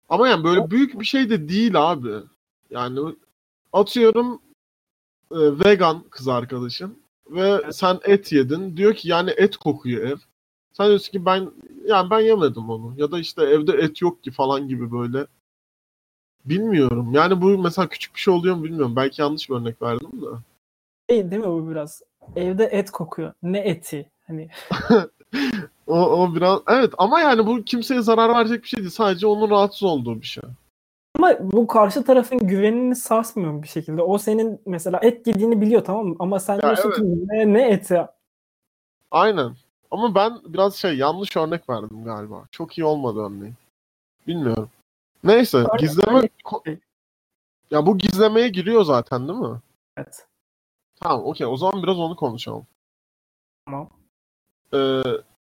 Ama 0.10 0.27
yani 0.27 0.44
böyle 0.44 0.72
büyük 0.72 1.00
bir 1.00 1.06
şey 1.06 1.30
de 1.30 1.50
değil 1.50 1.92
abi. 1.92 2.13
Yani 2.70 3.00
atıyorum 3.74 4.42
e, 5.32 5.38
vegan 5.65 6.04
kız 6.10 6.27
arkadaşın 6.27 7.00
ve 7.30 7.72
sen 7.72 8.00
et 8.04 8.32
yedin. 8.32 8.77
Diyor 8.77 8.94
ki 8.94 9.10
yani 9.10 9.30
et 9.38 9.58
kokuyor 9.58 10.08
ev. 10.08 10.18
Sen 10.74 10.88
diyorsun 10.88 11.12
ki 11.12 11.25
ben 11.25 11.51
yani 11.86 12.10
ben 12.10 12.20
yemedim 12.20 12.70
onu. 12.70 12.94
Ya 12.98 13.12
da 13.12 13.20
işte 13.20 13.44
evde 13.44 13.72
et 13.72 14.01
yok 14.01 14.24
ki 14.24 14.32
falan 14.32 14.68
gibi 14.68 14.92
böyle. 14.92 15.27
Bilmiyorum. 16.46 17.13
Yani 17.13 17.42
bu 17.42 17.58
mesela 17.58 17.89
küçük 17.89 18.15
bir 18.15 18.20
şey 18.20 18.34
oluyor 18.34 18.56
mu 18.56 18.63
bilmiyorum. 18.63 18.96
Belki 18.96 19.22
yanlış 19.22 19.50
bir 19.50 19.56
örnek 19.56 19.82
verdim 19.82 20.22
de. 20.22 20.55
Değil, 21.10 21.32
değil 21.32 21.42
mi 21.42 21.48
bu 21.48 21.70
biraz? 21.70 22.02
Evde 22.36 22.64
et 22.66 22.92
kokuyor. 22.92 23.34
Ne 23.44 23.60
eti? 23.60 24.12
Hani 24.28 24.50
O, 25.88 26.00
o 26.00 26.36
biraz 26.36 26.60
evet 26.68 26.94
ama 26.98 27.20
yani 27.20 27.48
bu 27.48 27.64
kimseye 27.64 28.02
zarar 28.02 28.30
verecek 28.36 28.64
bir 28.64 28.68
şey 28.68 28.80
değil. 28.80 28.90
Sadece 28.90 29.28
onun 29.28 29.50
rahatsız 29.50 29.84
olduğu 29.84 30.22
bir 30.22 30.26
şey. 30.26 30.44
ama 31.18 31.34
bu 31.40 31.68
karşı 31.68 32.04
tarafın 32.04 32.38
güvenini 32.40 32.96
sarsmıyor 32.96 33.64
bir 33.64 33.68
şekilde? 33.68 34.02
O 34.02 34.18
senin 34.18 34.62
mesela 34.66 35.00
et 35.04 35.28
yediğini 35.28 35.62
biliyor 35.62 35.84
tamam 35.84 36.06
mı? 36.08 36.16
Ama 36.20 36.40
sen 36.40 36.62
diyorsun 36.62 36.92
ki 36.92 37.02
ne, 37.04 37.54
ne 37.54 37.70
eti? 37.70 38.02
Aynen. 39.12 39.56
Ama 39.92 40.16
ben 40.16 40.40
biraz 40.46 40.76
şey 40.76 40.98
yanlış 40.98 41.38
örnek 41.38 41.70
verdim 41.70 42.04
galiba. 42.06 42.44
Çok 42.52 42.78
iyi 42.78 42.86
olmadı 42.86 43.20
örneği. 43.20 43.54
Bilmiyorum. 44.28 44.70
Neyse 45.24 45.58
Örnek- 45.58 45.80
gizleme 45.80 46.18
örnek- 46.20 46.80
ya 47.72 47.86
bu 47.86 47.98
gizlemeye 47.98 48.48
giriyor 48.48 48.84
zaten 48.84 49.28
değil 49.28 49.40
mi? 49.40 49.60
Evet. 49.98 50.26
Tamam 51.02 51.25
okey 51.25 51.48
o 51.48 51.58
zaman 51.58 51.84
biraz 51.84 52.00
onu 52.00 52.16
konuşalım. 52.16 52.68
Tamam. 53.66 53.90
Ee, 54.74 55.04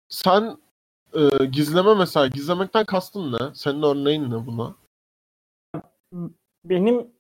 sen 0.08 0.58
e, 1.14 1.44
gizleme 1.44 1.94
mesela 1.94 2.26
gizlemekten 2.26 2.84
kastın 2.84 3.32
ne? 3.32 3.54
Senin 3.54 3.82
örneğin 3.82 4.30
ne 4.30 4.46
buna? 4.46 4.74
Benim 6.64 7.14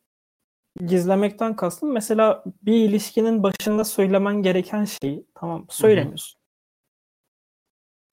gizlemekten 0.86 1.56
kastım 1.56 1.92
mesela 1.92 2.44
bir 2.62 2.88
ilişkinin 2.88 3.42
başında 3.42 3.84
söylemen 3.84 4.42
gereken 4.42 4.84
şeyi 4.84 5.26
tamam 5.34 5.66
söylemiyorsun. 5.70 6.40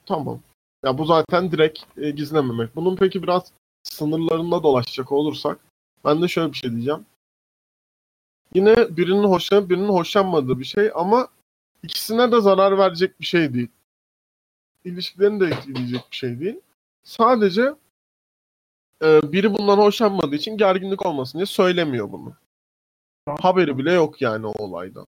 Tamam. 0.06 0.40
Ya 0.84 0.98
bu 0.98 1.06
zaten 1.06 1.52
direkt 1.52 1.80
e, 1.98 2.12
gizlememek. 2.12 2.76
Bunun 2.76 2.96
peki 2.96 3.24
biraz 3.24 3.52
sınırlarında 3.84 4.64
dolaşacak 4.64 5.12
olursak 5.12 5.60
ben 6.06 6.22
de 6.22 6.28
şöyle 6.28 6.52
bir 6.52 6.58
şey 6.58 6.72
diyeceğim. 6.72 7.06
Yine 8.54 8.98
birinin 8.98 9.24
hoşlanıp 9.24 9.70
birinin 9.70 9.90
hoşlanmadığı 9.90 10.60
bir 10.60 10.66
şey 10.66 10.92
ama 10.96 11.28
ikisine 11.84 12.32
de 12.32 12.42
zarar 12.42 12.78
verecek 12.78 13.20
bir 13.20 13.26
şey 13.26 13.54
değil. 13.54 13.70
İlişkilerini 14.86 15.40
de 15.40 15.46
etkileyecek 15.46 16.02
bir 16.12 16.16
şey 16.16 16.40
değil. 16.40 16.60
Sadece 17.04 17.74
e, 19.04 19.32
biri 19.32 19.54
bundan 19.58 19.78
hoşlanmadığı 19.78 20.36
için 20.36 20.58
gerginlik 20.58 21.06
olmasın 21.06 21.38
diye 21.38 21.46
söylemiyor 21.46 22.12
bunu. 22.12 22.34
Haberi 23.42 23.78
bile 23.78 23.94
yok 23.94 24.22
yani 24.22 24.48
o 24.48 24.54
olaydan. 24.58 25.06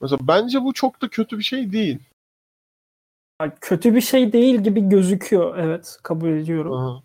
Mesela 0.00 0.18
bence 0.22 0.62
bu 0.62 0.72
çok 0.72 1.02
da 1.02 1.08
kötü 1.08 1.38
bir 1.38 1.42
şey 1.42 1.72
değil. 1.72 1.98
Kötü 3.60 3.94
bir 3.94 4.00
şey 4.00 4.32
değil 4.32 4.60
gibi 4.60 4.88
gözüküyor. 4.88 5.58
Evet 5.58 5.98
kabul 6.02 6.28
ediyorum. 6.28 6.72
Aha. 6.72 7.02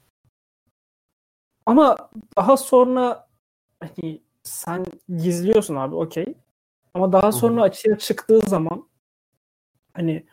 Ama 1.65 1.97
daha 2.37 2.57
sonra 2.57 3.27
hani 3.79 4.21
sen 4.43 4.85
gizliyorsun 5.09 5.75
abi 5.75 5.95
okey. 5.95 6.33
Ama 6.93 7.13
daha 7.13 7.31
sonra 7.31 7.61
açığa 7.61 7.97
çıktığı 7.97 8.39
zaman 8.39 8.87
hani 9.93 10.25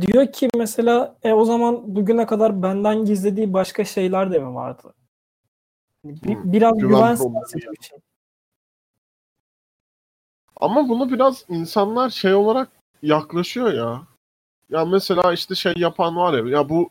diyor 0.00 0.32
ki 0.32 0.48
mesela 0.56 1.16
e 1.22 1.32
o 1.32 1.44
zaman 1.44 1.96
bugüne 1.96 2.26
kadar 2.26 2.62
benden 2.62 3.04
gizlediği 3.04 3.52
başka 3.52 3.84
şeyler 3.84 4.32
de 4.32 4.38
mi 4.38 4.54
vardı? 4.54 4.94
Hani 6.02 6.14
bi- 6.22 6.28
Hmm, 6.28 6.52
biraz 6.52 6.78
güven 6.78 6.90
güven 6.90 7.14
sarsıcı 7.14 7.70
bir 7.72 7.82
şey. 7.86 7.98
Ama 10.60 10.88
bunu 10.88 11.12
biraz 11.12 11.44
insanlar 11.48 12.10
şey 12.10 12.34
olarak 12.34 12.68
yaklaşıyor 13.02 13.72
ya. 13.72 14.02
Ya 14.70 14.84
mesela 14.84 15.32
işte 15.32 15.54
şey 15.54 15.74
yapan 15.76 16.16
var 16.16 16.34
ya, 16.38 16.58
ya 16.58 16.68
bu 16.68 16.90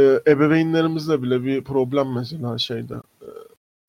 e, 0.00 0.20
ebeveynlerimizle 0.26 1.22
bile 1.22 1.44
bir 1.44 1.64
problem 1.64 2.14
mesela 2.14 2.58
şeyde. 2.58 2.94
E, 2.94 3.28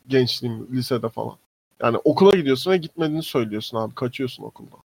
gençliğim, 0.08 0.68
lisede 0.72 1.10
falan. 1.10 1.38
Yani 1.82 1.98
okula 1.98 2.32
gidiyorsun 2.38 2.72
ve 2.72 2.78
gitmediğini 2.78 3.24
söylüyorsun 3.24 3.78
abi, 3.78 3.96
kaçıyorsun 3.96 4.44
okuldan. 4.44 4.80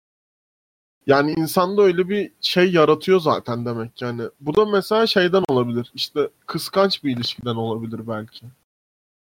Yani 1.07 1.33
insanda 1.37 1.81
öyle 1.81 2.09
bir 2.09 2.31
şey 2.41 2.71
yaratıyor 2.71 3.19
zaten 3.19 3.65
demek 3.65 4.01
yani. 4.01 4.23
Bu 4.39 4.55
da 4.55 4.65
mesela 4.65 5.07
şeyden 5.07 5.43
olabilir. 5.47 5.91
İşte 5.95 6.29
kıskanç 6.45 7.03
bir 7.03 7.17
ilişkiden 7.17 7.55
olabilir 7.55 8.07
belki. 8.07 8.45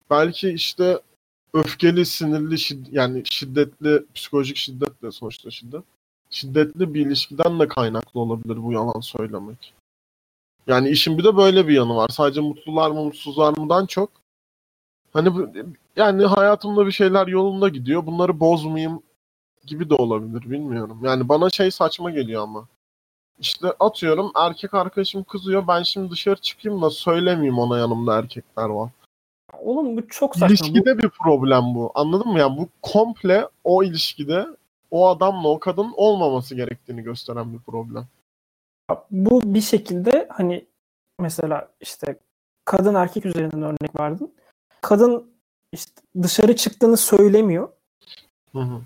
Belki 0.09 0.49
işte 0.49 1.01
öfkeli, 1.53 2.05
sinirli, 2.05 2.55
şid- 2.55 2.87
yani 2.91 3.23
şiddetli, 3.25 4.05
psikolojik 4.15 4.57
şiddetle 4.57 5.11
sonuçta 5.11 5.51
şiddet. 5.51 5.83
Şiddetli 6.29 6.93
bir 6.93 7.05
ilişkiden 7.05 7.59
de 7.59 7.67
kaynaklı 7.67 8.19
olabilir 8.19 8.63
bu 8.63 8.71
yalan 8.71 8.99
söylemek. 8.99 9.73
Yani 10.67 10.89
işin 10.89 11.17
bir 11.17 11.23
de 11.23 11.37
böyle 11.37 11.67
bir 11.67 11.73
yanı 11.73 11.95
var. 11.95 12.09
Sadece 12.09 12.41
mutlular 12.41 12.91
mı 12.91 13.03
mutsuzlar 13.03 13.57
mıdan 13.57 13.85
çok. 13.85 14.09
Hani 15.17 15.35
bu, 15.35 15.49
yani 15.95 16.25
hayatımda 16.25 16.85
bir 16.85 16.91
şeyler 16.91 17.27
yolunda 17.27 17.69
gidiyor. 17.69 18.05
Bunları 18.05 18.39
bozmayayım 18.39 19.01
gibi 19.65 19.89
de 19.89 19.93
olabilir 19.93 20.51
bilmiyorum. 20.51 20.99
Yani 21.03 21.29
bana 21.29 21.49
şey 21.49 21.71
saçma 21.71 22.11
geliyor 22.11 22.43
ama. 22.43 22.67
İşte 23.39 23.67
atıyorum 23.79 24.31
erkek 24.35 24.73
arkadaşım 24.73 25.23
kızıyor. 25.23 25.67
Ben 25.67 25.83
şimdi 25.83 26.11
dışarı 26.11 26.35
çıkayım 26.35 26.81
da 26.81 26.89
söylemeyeyim 26.89 27.59
ona 27.59 27.77
yanımda 27.77 28.17
erkekler 28.19 28.69
var. 28.69 28.91
Oğlum 29.59 29.97
bu 29.97 30.07
çok 30.07 30.35
saçma. 30.35 30.47
Bu- 30.47 30.51
İlişkide 30.53 30.97
bir 30.97 31.09
problem 31.09 31.75
bu. 31.75 31.91
Anladın 31.95 32.27
mı? 32.31 32.39
Yani 32.39 32.57
bu 32.57 32.69
komple 32.81 33.47
o 33.63 33.83
ilişkide 33.83 34.47
o 34.91 35.07
adamla 35.07 35.47
o 35.47 35.59
kadın 35.59 35.93
olmaması 35.95 36.55
gerektiğini 36.55 37.01
gösteren 37.03 37.53
bir 37.53 37.59
problem. 37.59 38.05
bu 39.11 39.41
bir 39.53 39.61
şekilde 39.61 40.27
hani 40.31 40.65
mesela 41.19 41.67
işte 41.81 42.19
kadın 42.65 42.95
erkek 42.95 43.25
üzerinden 43.25 43.61
örnek 43.61 43.99
verdin. 43.99 44.33
Kadın 44.87 45.33
işte 45.71 46.01
dışarı 46.21 46.55
çıktığını 46.55 46.97
söylemiyor. 46.97 47.69
Hı 48.51 48.59
hı. 48.59 48.81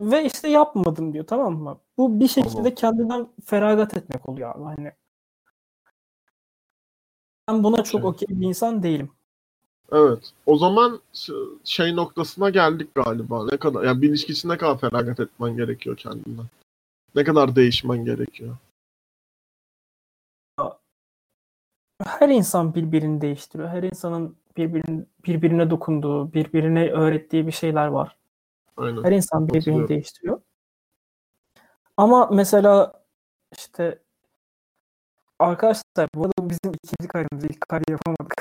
ve 0.00 0.24
işte 0.24 0.48
yapmadım 0.48 1.12
diyor 1.12 1.26
tamam 1.26 1.56
mı? 1.56 1.78
Bu 1.98 2.20
bir 2.20 2.28
şekilde 2.28 2.54
Tamam. 2.56 2.74
kendinden 2.74 3.28
feragat 3.44 3.96
etmek 3.96 4.28
oluyor 4.28 4.54
abi. 4.54 4.62
Hani 4.64 4.92
ben 7.48 7.64
buna 7.64 7.84
çok 7.84 8.04
Okey. 8.04 8.26
okey 8.26 8.40
bir 8.40 8.46
insan 8.46 8.82
değilim. 8.82 9.10
Evet. 9.92 10.32
O 10.46 10.58
zaman 10.58 11.00
şey 11.64 11.96
noktasına 11.96 12.50
geldik 12.50 12.94
galiba. 12.94 13.46
Ne 13.46 13.56
kadar 13.56 13.84
yani 13.84 14.02
bir 14.02 14.08
ilişki 14.08 14.32
için 14.32 14.48
ne 14.48 14.56
kadar 14.58 14.78
feragat 14.78 15.20
etmen 15.20 15.56
gerekiyor 15.56 15.96
kendinden? 15.96 16.46
Ne 17.14 17.24
kadar 17.24 17.56
değişmen 17.56 18.04
gerekiyor? 18.04 18.56
Her 22.04 22.28
insan 22.28 22.74
birbirini 22.74 23.20
değiştiriyor. 23.20 23.68
Her 23.68 23.82
insanın 23.82 24.36
birbirin, 24.58 25.08
birbirine 25.26 25.70
dokunduğu, 25.70 26.32
birbirine 26.32 26.90
öğrettiği 26.90 27.46
bir 27.46 27.52
şeyler 27.52 27.86
var. 27.86 28.16
Aynen. 28.76 29.04
Her 29.04 29.12
insan 29.12 29.48
birbirini 29.48 29.88
değiştiriyor. 29.88 30.40
Ama 31.96 32.28
mesela 32.32 33.02
işte 33.58 33.98
arkadaşlar 35.38 36.08
bu 36.14 36.24
arada 36.24 36.50
bizim 36.50 36.72
ikinci 36.84 37.08
karemiz 37.08 37.44
ilk 37.44 37.60
kare 37.68 37.84
yapamadık. 37.88 38.34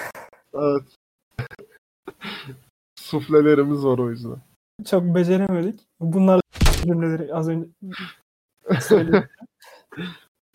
Evet. 0.54 0.96
Suflelerimiz 2.96 3.86
var 3.86 3.98
o 3.98 4.10
yüzden. 4.10 4.42
Çok 4.86 5.04
beceremedik. 5.04 5.88
Bunlar 6.00 6.42
cümleleri 6.84 7.34
az 7.34 7.50
önce 7.50 7.70
söyledim. 8.82 9.30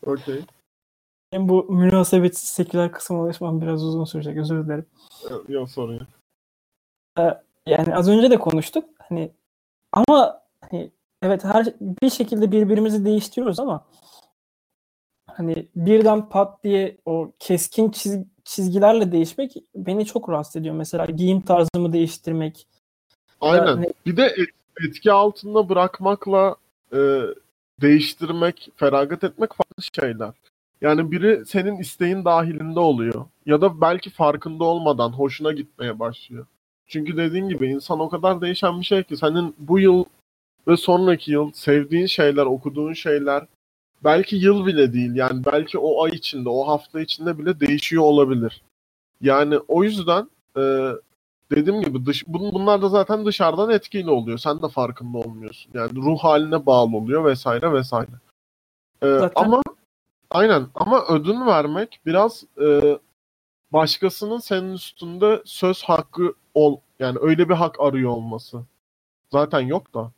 Okey. 0.07 0.45
Benim 1.33 1.49
bu 1.49 1.65
münasebetsiz 1.73 2.49
seküler 2.49 2.93
kısım 2.93 3.21
alışmam 3.21 3.61
biraz 3.61 3.85
uzun 3.85 4.05
sürecek. 4.05 4.37
Özür 4.37 4.65
dilerim. 4.65 4.87
Yok 5.49 5.71
sorun 5.71 5.93
yok. 5.95 6.07
Yani 7.67 7.97
az 7.97 8.09
önce 8.09 8.31
de 8.31 8.39
konuştuk. 8.39 8.85
Hani 9.09 9.33
ama 9.93 10.43
hani 10.71 10.91
evet 11.23 11.45
her 11.45 11.67
bir 12.03 12.11
şekilde 12.11 12.53
birbirimizi 12.53 13.05
değiştiriyoruz 13.05 13.61
ama 13.61 13.85
hani 15.31 15.67
birden 15.77 16.29
pat 16.29 16.65
diye 16.65 16.97
o 17.07 17.33
keskin 17.39 17.89
çiz- 17.91 18.25
çizgilerle 18.45 19.13
değişmek 19.13 19.55
beni 19.75 20.07
çok 20.07 20.29
rahatsız 20.29 20.57
ediyor. 20.57 20.75
Mesela 20.75 21.07
giyim 21.07 21.41
tarzımı 21.41 21.93
değiştirmek. 21.93 22.67
Aynen. 23.41 23.67
Yani- 23.67 23.93
Bir 24.07 24.17
de 24.17 24.27
et- 24.27 24.87
etki 24.89 25.13
altında 25.13 25.69
bırakmakla 25.69 26.57
e, 26.93 27.21
değiştirmek, 27.81 28.69
feragat 28.77 29.25
etmek 29.25 29.51
farklı 29.55 29.83
şeyler. 30.03 30.33
Yani 30.83 31.13
biri 31.13 31.47
senin 31.47 31.77
isteğin 31.77 32.25
dahilinde 32.25 32.81
oluyor. 32.81 33.25
Ya 33.47 33.61
da 33.61 33.81
belki 33.81 34.11
farkında 34.11 34.65
olmadan 34.65 35.09
hoşuna 35.13 35.53
gitmeye 35.53 35.99
başlıyor. 35.99 36.47
Çünkü 36.87 37.17
dediğin 37.17 37.49
gibi 37.49 37.67
insan 37.67 38.01
o 38.01 38.09
kadar 38.09 38.41
değişen 38.41 38.81
bir 38.81 38.85
şey 38.85 39.03
ki 39.03 39.17
senin 39.17 39.55
bu 39.59 39.79
yıl 39.79 40.05
ve 40.69 40.77
sonraki 40.77 41.33
yıl 41.33 41.53
sevdiğin 41.53 42.07
şeyler, 42.07 42.47
okuduğun 42.47 42.93
şeyler 42.93 43.47
belki 44.05 44.37
yıl 44.37 44.67
bile 44.67 44.93
değil. 44.93 45.15
Yani 45.15 45.45
belki 45.53 45.79
o 45.79 46.05
ay 46.05 46.11
içinde, 46.11 46.49
o 46.49 46.69
hafta 46.69 47.01
içinde 47.01 47.39
bile 47.39 47.61
değişiyor 47.61 48.03
olabilir. 48.03 48.63
Yani 49.21 49.59
o 49.69 49.85
yüzden 49.85 50.31
e, 50.57 50.63
dediğim 51.51 51.83
gibi 51.83 52.07
dış, 52.07 52.23
bun- 52.23 52.53
bunlar 52.55 52.83
da 52.83 52.89
zaten 52.89 53.27
dışarıdan 53.27 53.71
etkili 53.71 54.11
oluyor. 54.11 54.39
Sen 54.39 54.63
de 54.63 54.69
farkında 54.69 55.19
olmuyorsun. 55.19 55.71
Yani 55.75 55.97
ruh 55.97 56.19
haline 56.19 56.67
bağlı 56.67 56.97
oluyor 56.97 57.25
vesaire 57.25 57.73
vesaire. 57.73 58.11
Ee, 59.03 59.07
Zaten- 59.07 59.45
ama 59.45 59.62
aynen 60.33 60.67
ama 60.75 61.05
ödün 61.09 61.47
vermek 61.47 62.01
biraz 62.07 62.45
e, 62.63 62.99
başkasının 63.73 64.39
senin 64.39 64.73
üstünde 64.73 65.43
söz 65.45 65.83
hakkı 65.83 66.35
ol 66.55 66.77
yani 66.99 67.19
öyle 67.21 67.49
bir 67.49 67.55
hak 67.55 67.81
arıyor 67.81 68.11
olması. 68.11 68.63
Zaten 69.33 69.61
yok 69.61 69.95
da. 69.95 70.11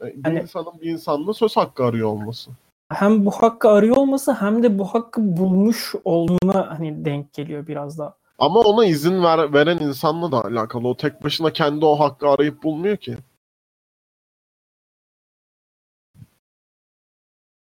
E, 0.00 0.04
Bir 0.06 0.24
Hani- 0.24 0.40
insanın 0.40 0.80
bir 0.80 0.90
insanla 0.90 1.32
söz 1.34 1.56
hakkı 1.56 1.84
arıyor 1.84 2.08
olması. 2.08 2.50
Hem 2.92 3.26
bu 3.26 3.30
hakkı 3.30 3.68
arıyor 3.68 3.96
olması 3.96 4.32
hem 4.32 4.62
de 4.62 4.78
bu 4.78 4.84
hakkı 4.84 5.36
bulmuş 5.36 5.94
olmana 6.04 6.78
hani 6.78 7.04
denk 7.04 7.32
geliyor 7.32 7.66
biraz 7.66 7.98
da. 7.98 8.14
Ama 8.38 8.60
ona 8.60 8.84
izin 8.84 9.22
ver, 9.22 9.52
veren 9.52 9.78
insanla 9.78 10.32
da 10.32 10.44
alakalı. 10.44 10.88
O 10.88 10.96
tek 10.96 11.24
başına 11.24 11.52
kendi 11.52 11.84
o 11.84 12.00
hakkı 12.00 12.28
arayıp 12.28 12.62
bulmuyor 12.62 12.96
ki. 12.96 13.16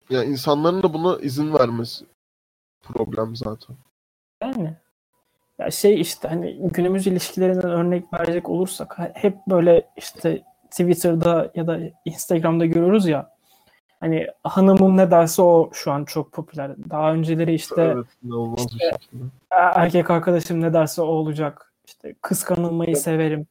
Ya 0.09 0.23
insanların 0.23 0.83
da 0.83 0.93
buna 0.93 1.17
izin 1.17 1.53
vermesi 1.53 2.05
problem 2.83 3.35
zaten. 3.35 3.75
Yani 4.41 4.73
ya 5.59 5.71
şey 5.71 6.01
işte 6.01 6.27
hani 6.27 6.57
günümüz 6.71 7.07
ilişkilerinden 7.07 7.69
örnek 7.69 8.13
verecek 8.13 8.49
olursak 8.49 8.97
hep 9.13 9.37
böyle 9.49 9.89
işte 9.97 10.43
Twitter'da 10.71 11.51
ya 11.55 11.67
da 11.67 11.79
Instagram'da 12.05 12.65
görüyoruz 12.65 13.07
ya 13.07 13.37
hani 13.99 14.27
hanımım 14.43 14.97
ne 14.97 15.11
derse 15.11 15.41
o 15.41 15.69
şu 15.73 15.91
an 15.91 16.05
çok 16.05 16.31
popüler. 16.31 16.71
Daha 16.89 17.13
önceleri 17.13 17.53
işte 17.53 17.81
evet. 17.81 18.05
"Er- 19.51 19.73
erkek 19.75 20.11
arkadaşım 20.11 20.61
ne 20.61 20.73
derse 20.73 21.01
o 21.01 21.05
olacak. 21.05 21.73
İşte 21.87 22.15
kıskanılmayı 22.21 22.95
severim. 22.95 23.47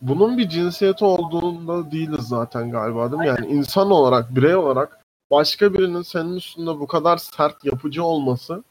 Bunun 0.00 0.38
bir 0.38 0.48
cinsiyeti 0.48 1.04
olduğunda 1.04 1.90
değiliz 1.90 2.28
zaten 2.28 2.70
galiba 2.70 3.12
değil 3.12 3.20
mi? 3.20 3.26
Yani 3.26 3.46
insan 3.46 3.90
olarak, 3.90 4.36
birey 4.36 4.56
olarak 4.56 5.03
başka 5.34 5.74
birinin 5.74 6.02
senin 6.02 6.36
üstünde 6.36 6.80
bu 6.80 6.86
kadar 6.86 7.16
sert 7.16 7.64
yapıcı 7.64 8.04
olması 8.04 8.64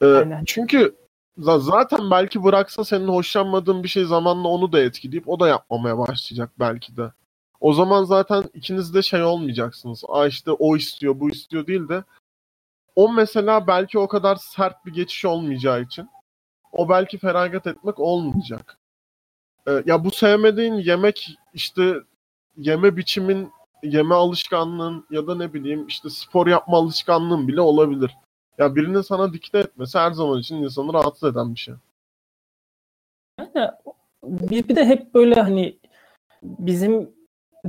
e, 0.00 0.06
Aynen. 0.06 0.44
çünkü 0.46 0.96
za- 1.38 1.60
zaten 1.60 2.10
belki 2.10 2.44
bıraksa 2.44 2.84
senin 2.84 3.08
hoşlanmadığın 3.08 3.82
bir 3.82 3.88
şey 3.88 4.04
zamanla 4.04 4.48
onu 4.48 4.72
da 4.72 4.80
etkileyip 4.80 5.28
o 5.28 5.40
da 5.40 5.48
yapmamaya 5.48 5.98
başlayacak 5.98 6.50
belki 6.58 6.96
de. 6.96 7.12
O 7.60 7.72
zaman 7.72 8.04
zaten 8.04 8.44
ikiniz 8.54 8.94
de 8.94 9.02
şey 9.02 9.22
olmayacaksınız. 9.22 10.02
Aa 10.08 10.26
işte 10.26 10.50
o 10.50 10.76
istiyor, 10.76 11.20
bu 11.20 11.30
istiyor 11.30 11.66
değil 11.66 11.88
de 11.88 12.04
o 12.96 13.12
mesela 13.12 13.66
belki 13.66 13.98
o 13.98 14.08
kadar 14.08 14.36
sert 14.36 14.86
bir 14.86 14.92
geçiş 14.92 15.24
olmayacağı 15.24 15.82
için 15.82 16.08
o 16.72 16.88
belki 16.88 17.18
feragat 17.18 17.66
etmek 17.66 18.00
olmayacak. 18.00 18.78
Ee, 19.68 19.82
ya 19.86 20.04
bu 20.04 20.10
sevmediğin 20.10 20.74
yemek 20.74 21.36
işte 21.54 21.94
yeme 22.56 22.96
biçimin, 22.96 23.52
yeme 23.84 24.14
alışkanlığın 24.14 25.06
ya 25.10 25.26
da 25.26 25.34
ne 25.34 25.54
bileyim 25.54 25.86
işte 25.86 26.10
spor 26.10 26.46
yapma 26.46 26.78
alışkanlığın 26.78 27.48
bile 27.48 27.60
olabilir. 27.60 28.16
Ya 28.58 28.76
birinin 28.76 29.00
sana 29.00 29.32
dikte 29.32 29.58
etmesi 29.58 29.98
her 29.98 30.12
zaman 30.12 30.38
için 30.38 30.56
insanı 30.56 30.92
rahatsız 30.92 31.32
eden 31.32 31.54
bir 31.54 31.60
şey. 31.60 31.74
Yani 33.54 33.70
bir, 34.24 34.68
bir 34.68 34.76
de 34.76 34.84
hep 34.84 35.14
böyle 35.14 35.34
hani 35.40 35.78
bizim 36.42 37.10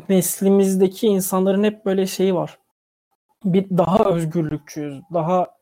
neslimizdeki 0.10 1.08
insanların 1.08 1.64
hep 1.64 1.86
böyle 1.86 2.06
şeyi 2.08 2.36
var. 2.36 2.60
Bir 3.46 3.78
daha 3.78 4.06
özgürlükçüyüz. 4.06 5.02
Daha 5.14 5.56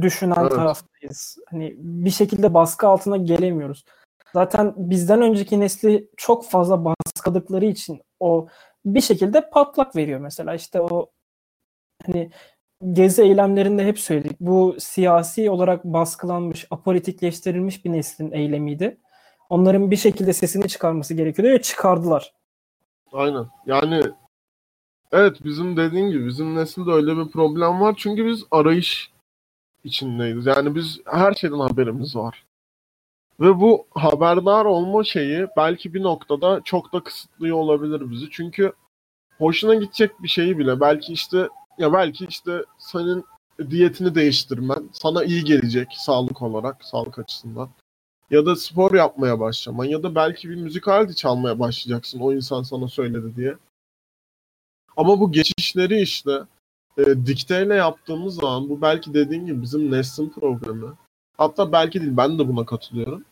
düşünen 0.00 0.36
Evet. 0.40 0.52
taraftayız. 0.52 1.38
Hani 1.50 1.74
bir 1.78 2.10
şekilde 2.10 2.54
baskı 2.54 2.88
altına 2.88 3.16
gelemiyoruz. 3.16 3.84
Zaten 4.32 4.74
bizden 4.76 5.22
önceki 5.22 5.60
nesli 5.60 6.08
çok 6.16 6.44
fazla 6.46 6.84
baskıladıkları 6.84 7.66
için 7.66 8.02
o 8.20 8.46
bir 8.84 9.00
şekilde 9.00 9.50
patlak 9.50 9.96
veriyor 9.96 10.20
mesela. 10.20 10.54
İşte 10.54 10.80
o 10.80 11.10
hani 12.06 12.30
gezi 12.92 13.22
eylemlerinde 13.22 13.86
hep 13.86 13.98
söyledik. 13.98 14.40
Bu 14.40 14.76
siyasi 14.78 15.50
olarak 15.50 15.84
baskılanmış, 15.84 16.66
apolitikleştirilmiş 16.70 17.84
bir 17.84 17.92
neslin 17.92 18.32
eylemiydi. 18.32 19.00
Onların 19.48 19.90
bir 19.90 19.96
şekilde 19.96 20.32
sesini 20.32 20.68
çıkarması 20.68 21.14
gerekiyordu 21.14 21.52
ve 21.52 21.62
çıkardılar. 21.62 22.34
Aynen. 23.12 23.46
Yani 23.66 24.02
evet 25.12 25.44
bizim 25.44 25.76
dediğin 25.76 26.10
gibi 26.10 26.26
bizim 26.26 26.54
nesilde 26.54 26.90
öyle 26.90 27.16
bir 27.16 27.30
problem 27.30 27.80
var. 27.80 27.94
Çünkü 27.98 28.26
biz 28.26 28.44
arayış 28.50 29.10
içindeyiz. 29.84 30.46
Yani 30.46 30.74
biz 30.74 31.00
her 31.06 31.32
şeyden 31.32 31.58
haberimiz 31.58 32.16
var. 32.16 32.44
Ve 33.40 33.60
bu 33.60 33.86
haberdar 33.90 34.64
olma 34.64 35.04
şeyi 35.04 35.46
belki 35.56 35.94
bir 35.94 36.02
noktada 36.02 36.60
çok 36.64 36.92
da 36.92 37.00
kısıtlıyor 37.00 37.56
olabilir 37.56 38.10
bizi. 38.10 38.30
Çünkü 38.30 38.72
hoşuna 39.38 39.74
gidecek 39.74 40.22
bir 40.22 40.28
şeyi 40.28 40.58
bile 40.58 40.80
belki 40.80 41.12
işte 41.12 41.48
ya 41.78 41.92
belki 41.92 42.26
işte 42.26 42.64
senin 42.78 43.24
diyetini 43.70 44.14
değiştirmen 44.14 44.88
sana 44.92 45.24
iyi 45.24 45.44
gelecek 45.44 45.88
sağlık 45.96 46.42
olarak, 46.42 46.84
sağlık 46.84 47.18
açısından. 47.18 47.70
Ya 48.30 48.46
da 48.46 48.56
spor 48.56 48.94
yapmaya 48.94 49.40
başlaman 49.40 49.84
ya 49.84 50.02
da 50.02 50.14
belki 50.14 50.50
bir 50.50 50.56
müzik 50.56 50.88
aleti 50.88 51.16
çalmaya 51.16 51.58
başlayacaksın 51.58 52.20
o 52.20 52.32
insan 52.32 52.62
sana 52.62 52.88
söyledi 52.88 53.36
diye. 53.36 53.56
Ama 54.96 55.20
bu 55.20 55.32
geçişleri 55.32 56.00
işte 56.00 56.40
e, 56.98 57.04
dikteyle 57.26 57.74
yaptığımız 57.74 58.34
zaman 58.34 58.68
bu 58.68 58.82
belki 58.82 59.14
dediğin 59.14 59.46
gibi 59.46 59.62
bizim 59.62 59.90
neslin 59.90 60.30
problemi. 60.30 60.86
Hatta 61.36 61.72
belki 61.72 62.00
değil 62.00 62.16
ben 62.16 62.38
de 62.38 62.48
buna 62.48 62.66
katılıyorum. 62.66 63.24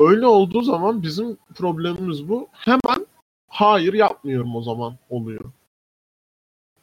Öyle 0.00 0.26
olduğu 0.26 0.62
zaman 0.62 1.02
bizim 1.02 1.36
problemimiz 1.54 2.28
bu. 2.28 2.48
Hemen 2.52 3.06
hayır 3.48 3.92
yapmıyorum 3.92 4.56
o 4.56 4.62
zaman 4.62 4.98
oluyor. 5.10 5.44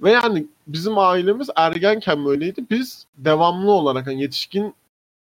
Ve 0.02 0.12
yani 0.12 0.48
bizim 0.68 0.98
ailemiz 0.98 1.50
ergenken 1.56 2.26
böyleydi. 2.26 2.66
Biz 2.70 3.08
devamlı 3.18 3.72
olarak 3.72 4.08
hani 4.08 4.22
yetişkin 4.22 4.76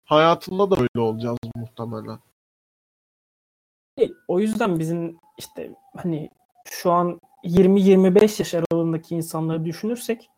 hayatında 0.05 0.71
da 0.71 0.75
öyle 0.75 0.99
olacağız 0.99 1.37
muhtemelen. 1.55 2.19
O 4.27 4.39
yüzden 4.39 4.79
bizim 4.79 5.19
işte 5.37 5.75
hani 5.95 6.29
şu 6.65 6.91
an 6.91 7.19
20-25 7.43 8.21
yaş 8.21 8.53
aralığındaki 8.53 9.15
insanları 9.15 9.65
düşünürsek 9.65 10.29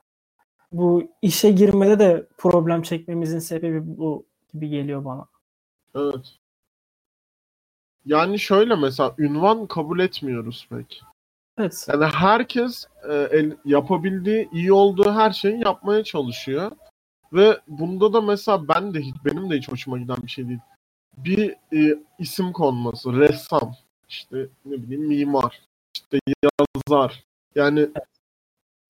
bu 0.72 1.04
işe 1.22 1.52
girmede 1.52 2.00
de 2.00 2.28
problem 2.38 2.82
çekmemizin 2.82 3.40
sebebi 3.40 3.98
bu 3.98 4.26
gibi 4.54 4.70
geliyor 4.70 5.06
bana. 5.06 5.26
Evet. 5.96 6.39
Yani 8.10 8.40
şöyle 8.40 8.76
mesela 8.76 9.16
ünvan 9.18 9.68
kabul 9.68 10.00
etmiyoruz 10.00 10.68
pek. 10.70 11.04
Evet. 11.58 11.88
Yani 11.90 12.06
herkes 12.06 12.86
e, 13.10 13.14
el, 13.14 13.58
yapabildiği, 13.66 14.50
iyi 14.52 14.74
olduğu 14.74 15.12
her 15.12 15.32
şeyi 15.32 15.64
yapmaya 15.66 16.04
çalışıyor. 16.04 16.72
Ve 17.34 17.60
bunda 17.68 18.14
da 18.14 18.22
mesela 18.22 18.68
ben 18.68 18.94
de 18.94 19.02
hiç, 19.02 19.16
benim 19.26 19.50
de 19.50 19.58
hiç 19.58 19.70
hoşuma 19.70 19.98
giden 19.98 20.18
bir 20.24 20.28
şey 20.28 20.48
değil. 20.48 20.60
Bir 21.18 21.56
e, 21.74 22.00
isim 22.20 22.54
konması, 22.54 23.20
ressam, 23.20 23.76
işte 24.10 24.48
ne 24.66 24.84
bileyim 24.84 25.08
mimar, 25.08 25.62
işte 25.96 26.20
yazar. 26.44 27.24
Yani 27.56 27.90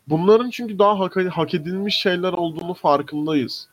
bunların 0.08 0.50
çünkü 0.50 0.80
daha 0.80 1.00
hak, 1.00 1.16
hak 1.16 1.54
edilmiş 1.54 1.96
şeyler 1.96 2.34
olduğunu 2.34 2.74
farkındayız. 2.74 3.70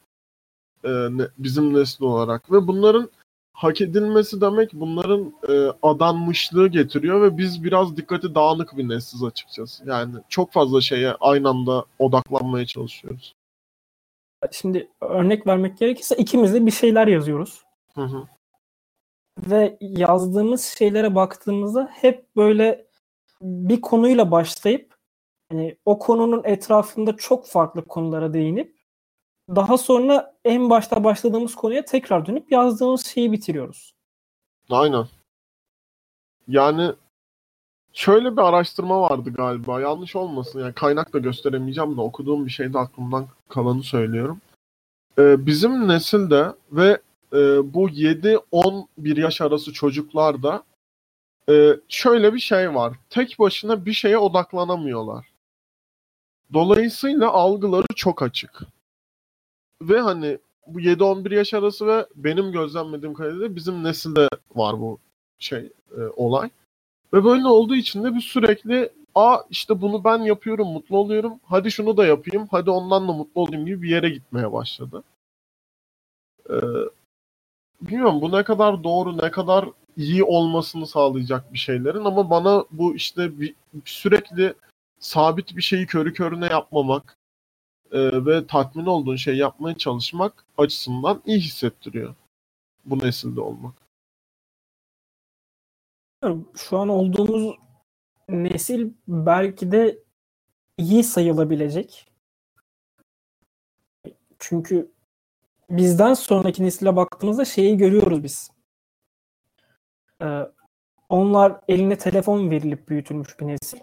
E, 0.84 0.90
ne, 0.90 1.28
bizim 1.38 1.74
nesil 1.74 2.04
olarak. 2.04 2.52
Ve 2.52 2.66
bunların 2.66 3.10
hak 3.56 3.80
edilmesi 3.80 4.40
demek 4.40 4.70
bunların 4.72 5.34
e, 5.48 5.52
adanmışlığı 5.82 6.68
getiriyor 6.68 7.22
ve 7.22 7.38
biz 7.38 7.64
biraz 7.64 7.96
dikkati 7.96 8.34
dağınık 8.34 8.76
bir 8.76 8.88
nesiliz 8.88 9.24
açıkçası. 9.24 9.84
Yani 9.88 10.14
çok 10.28 10.52
fazla 10.52 10.80
şeye 10.80 11.12
aynı 11.20 11.48
anda 11.48 11.84
odaklanmaya 11.98 12.66
çalışıyoruz. 12.66 13.34
Şimdi 14.52 14.88
örnek 15.00 15.46
vermek 15.46 15.78
gerekirse 15.78 16.16
ikimiz 16.16 16.54
de 16.54 16.66
bir 16.66 16.70
şeyler 16.70 17.06
yazıyoruz. 17.06 17.62
Hı 17.94 18.02
hı. 18.02 18.24
Ve 19.38 19.76
yazdığımız 19.80 20.64
şeylere 20.64 21.14
baktığımızda 21.14 21.90
hep 21.92 22.36
böyle 22.36 22.86
bir 23.42 23.80
konuyla 23.80 24.30
başlayıp 24.30 24.94
hani 25.50 25.76
o 25.84 25.98
konunun 25.98 26.44
etrafında 26.44 27.16
çok 27.16 27.46
farklı 27.46 27.84
konulara 27.84 28.32
değinip 28.32 28.75
daha 29.48 29.78
sonra 29.78 30.34
en 30.44 30.70
başta 30.70 31.04
başladığımız 31.04 31.54
konuya 31.54 31.84
tekrar 31.84 32.26
dönüp 32.26 32.52
yazdığımız 32.52 33.06
şeyi 33.06 33.32
bitiriyoruz. 33.32 33.94
Aynen. 34.70 35.06
Yani 36.48 36.92
şöyle 37.92 38.32
bir 38.32 38.42
araştırma 38.42 39.00
vardı 39.00 39.32
galiba. 39.32 39.80
Yanlış 39.80 40.16
olmasın. 40.16 40.60
Yani 40.60 40.72
kaynak 40.72 41.12
da 41.12 41.18
gösteremeyeceğim 41.18 41.96
de 41.96 42.00
okuduğum 42.00 42.46
bir 42.46 42.50
şeyde 42.50 42.78
aklımdan 42.78 43.26
kalanı 43.48 43.82
söylüyorum. 43.82 44.40
Ee, 45.18 45.46
bizim 45.46 45.88
nesilde 45.88 46.52
ve 46.72 47.00
e, 47.32 47.74
bu 47.74 47.88
7-11 47.88 49.20
yaş 49.20 49.40
arası 49.40 49.72
çocuklarda 49.72 50.62
e, 51.48 51.76
şöyle 51.88 52.34
bir 52.34 52.38
şey 52.38 52.74
var. 52.74 52.96
Tek 53.10 53.36
başına 53.38 53.86
bir 53.86 53.92
şeye 53.92 54.18
odaklanamıyorlar. 54.18 55.26
Dolayısıyla 56.52 57.30
algıları 57.30 57.86
çok 57.96 58.22
açık. 58.22 58.62
Ve 59.82 60.00
hani 60.00 60.38
bu 60.66 60.80
7-11 60.80 61.34
yaş 61.34 61.54
arası 61.54 61.86
ve 61.86 62.06
benim 62.16 62.52
gözlemlediğim 62.52 63.14
kadarıyla 63.14 63.56
bizim 63.56 63.84
nesilde 63.84 64.28
var 64.54 64.80
bu 64.80 64.98
şey 65.38 65.72
e, 65.98 66.00
olay. 66.16 66.50
Ve 67.12 67.24
böyle 67.24 67.46
olduğu 67.46 67.74
için 67.74 68.04
de 68.04 68.14
bir 68.14 68.20
sürekli 68.20 68.90
a 69.14 69.38
işte 69.50 69.80
bunu 69.80 70.04
ben 70.04 70.18
yapıyorum 70.18 70.68
mutlu 70.68 70.96
oluyorum. 70.96 71.40
Hadi 71.44 71.70
şunu 71.70 71.96
da 71.96 72.06
yapayım. 72.06 72.48
Hadi 72.50 72.70
ondan 72.70 73.08
da 73.08 73.12
mutlu 73.12 73.40
olayım 73.40 73.66
gibi 73.66 73.82
bir 73.82 73.88
yere 73.88 74.08
gitmeye 74.08 74.52
başladı. 74.52 75.02
Ee, 76.50 76.54
bilmiyorum 77.80 78.20
bu 78.20 78.32
ne 78.32 78.44
kadar 78.44 78.84
doğru 78.84 79.18
ne 79.18 79.30
kadar 79.30 79.68
iyi 79.96 80.24
olmasını 80.24 80.86
sağlayacak 80.86 81.52
bir 81.52 81.58
şeylerin 81.58 82.04
ama 82.04 82.30
bana 82.30 82.64
bu 82.70 82.94
işte 82.94 83.40
bir, 83.40 83.54
sürekli 83.84 84.54
sabit 85.00 85.56
bir 85.56 85.62
şeyi 85.62 85.86
körü 85.86 86.12
körüne 86.12 86.46
yapmamak 86.46 87.16
e, 87.92 88.26
ve 88.26 88.46
tatmin 88.46 88.86
olduğun 88.86 89.16
şeyi 89.16 89.38
yapmaya 89.38 89.76
çalışmak 89.76 90.44
açısından 90.58 91.22
iyi 91.26 91.40
hissettiriyor 91.40 92.14
bu 92.84 92.98
nesilde 92.98 93.40
olmak. 93.40 93.74
Şu 96.56 96.78
an 96.78 96.88
olduğumuz 96.88 97.56
nesil 98.28 98.90
belki 99.08 99.72
de 99.72 99.98
iyi 100.78 101.04
sayılabilecek. 101.04 102.06
Çünkü 104.38 104.92
bizden 105.70 106.14
sonraki 106.14 106.62
nesile 106.64 106.96
baktığımızda 106.96 107.44
şeyi 107.44 107.76
görüyoruz 107.76 108.22
biz. 108.22 108.50
Ee, 110.22 110.40
onlar 111.08 111.60
eline 111.68 111.98
telefon 111.98 112.50
verilip 112.50 112.88
büyütülmüş 112.88 113.40
bir 113.40 113.46
nesil. 113.46 113.78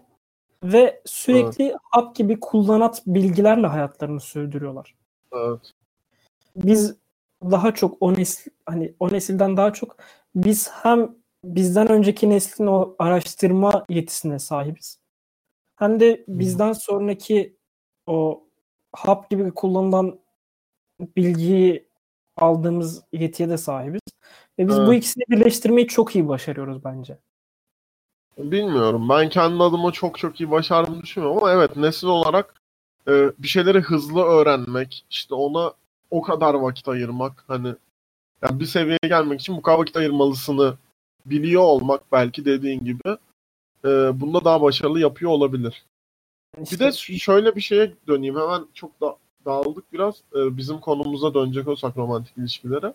Ve 0.63 1.01
sürekli 1.05 1.63
evet. 1.63 1.75
hap 1.91 2.15
gibi 2.15 2.39
kullanat 2.39 3.03
bilgilerle 3.07 3.67
hayatlarını 3.67 4.19
sürdürüyorlar. 4.19 4.95
Evet. 5.33 5.73
Biz 6.55 6.95
daha 7.43 7.73
çok 7.73 7.97
o 7.99 8.13
nesil 8.13 8.51
hani 8.65 8.93
o 8.99 9.13
nesilden 9.13 9.57
daha 9.57 9.73
çok 9.73 9.97
biz 10.35 10.69
hem 10.71 11.15
bizden 11.43 11.91
önceki 11.91 12.29
neslin 12.29 12.67
o 12.67 12.95
araştırma 12.99 13.85
yetisine 13.89 14.39
sahibiz. 14.39 14.99
Hem 15.75 15.99
de 15.99 16.25
bizden 16.27 16.73
sonraki 16.73 17.57
o 18.07 18.43
hap 18.93 19.29
gibi 19.29 19.51
kullanılan 19.51 20.19
bilgiyi 20.99 21.87
aldığımız 22.37 23.03
yetiye 23.13 23.49
de 23.49 23.57
sahibiz. 23.57 24.01
Ve 24.59 24.67
biz 24.67 24.77
evet. 24.77 24.87
bu 24.87 24.93
ikisini 24.93 25.23
birleştirmeyi 25.29 25.87
çok 25.87 26.15
iyi 26.15 26.27
başarıyoruz 26.27 26.83
bence. 26.83 27.17
Bilmiyorum. 28.37 29.09
Ben 29.09 29.29
kendi 29.29 29.63
adıma 29.63 29.91
çok 29.91 30.17
çok 30.17 30.41
iyi 30.41 30.51
başardığımı 30.51 31.01
düşünmüyorum 31.01 31.37
ama 31.37 31.51
evet 31.51 31.77
nesil 31.77 32.07
olarak 32.07 32.61
e, 33.07 33.31
bir 33.39 33.47
şeyleri 33.47 33.79
hızlı 33.79 34.21
öğrenmek, 34.21 35.05
işte 35.09 35.35
ona 35.35 35.73
o 36.11 36.21
kadar 36.21 36.53
vakit 36.53 36.87
ayırmak 36.87 37.43
hani 37.47 37.75
yani 38.41 38.59
bir 38.59 38.65
seviyeye 38.65 38.99
gelmek 39.03 39.41
için 39.41 39.57
bu 39.57 39.61
kadar 39.61 39.77
vakit 39.77 39.97
ayırmalısını 39.97 40.77
biliyor 41.25 41.61
olmak 41.63 42.11
belki 42.11 42.45
dediğin 42.45 42.85
gibi 42.85 43.17
e, 43.85 43.89
bunda 44.21 44.45
daha 44.45 44.61
başarılı 44.61 44.99
yapıyor 44.99 45.31
olabilir. 45.31 45.85
İşte, 46.61 46.75
bir 46.75 46.79
de 46.79 46.91
şöyle 47.19 47.55
bir 47.55 47.61
şeye 47.61 47.93
döneyim 48.07 48.35
hemen 48.35 48.65
çok 48.73 49.01
da 49.01 49.17
dağıldık 49.45 49.93
biraz 49.93 50.15
e, 50.35 50.57
bizim 50.57 50.79
konumuza 50.79 51.33
dönecek 51.33 51.67
olsak 51.67 51.97
romantik 51.97 52.37
ilişkilere. 52.37 52.93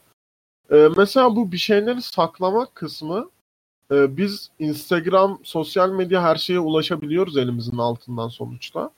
E, 0.70 0.88
mesela 0.96 1.36
bu 1.36 1.52
bir 1.52 1.58
şeyleri 1.58 2.02
saklamak 2.02 2.74
kısmı 2.74 3.30
e, 3.90 4.16
biz 4.16 4.50
Instagram, 4.58 5.38
sosyal 5.42 5.90
medya 5.90 6.22
her 6.22 6.36
şeye 6.36 6.60
ulaşabiliyoruz 6.60 7.36
elimizin 7.36 7.78
altından 7.78 8.28
sonuçta. 8.28 8.90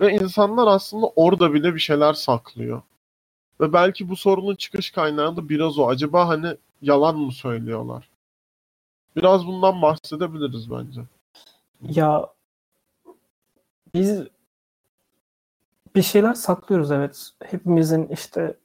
Ve 0.00 0.12
insanlar 0.12 0.66
aslında 0.66 1.06
orada 1.16 1.54
bile 1.54 1.74
bir 1.74 1.80
şeyler 1.80 2.12
saklıyor. 2.12 2.82
Ve 3.60 3.72
belki 3.72 4.08
bu 4.08 4.16
sorunun 4.16 4.54
çıkış 4.54 4.90
kaynağı 4.90 5.36
da 5.36 5.48
biraz 5.48 5.78
o. 5.78 5.88
Acaba 5.88 6.28
hani 6.28 6.56
yalan 6.82 7.18
mı 7.18 7.32
söylüyorlar? 7.32 8.10
Biraz 9.16 9.46
bundan 9.46 9.82
bahsedebiliriz 9.82 10.70
bence. 10.70 11.00
Ya 11.82 12.26
biz 13.94 14.22
bir 15.96 16.02
şeyler 16.02 16.34
saklıyoruz 16.34 16.90
evet. 16.90 17.30
Hepimizin 17.44 18.08
işte 18.08 18.56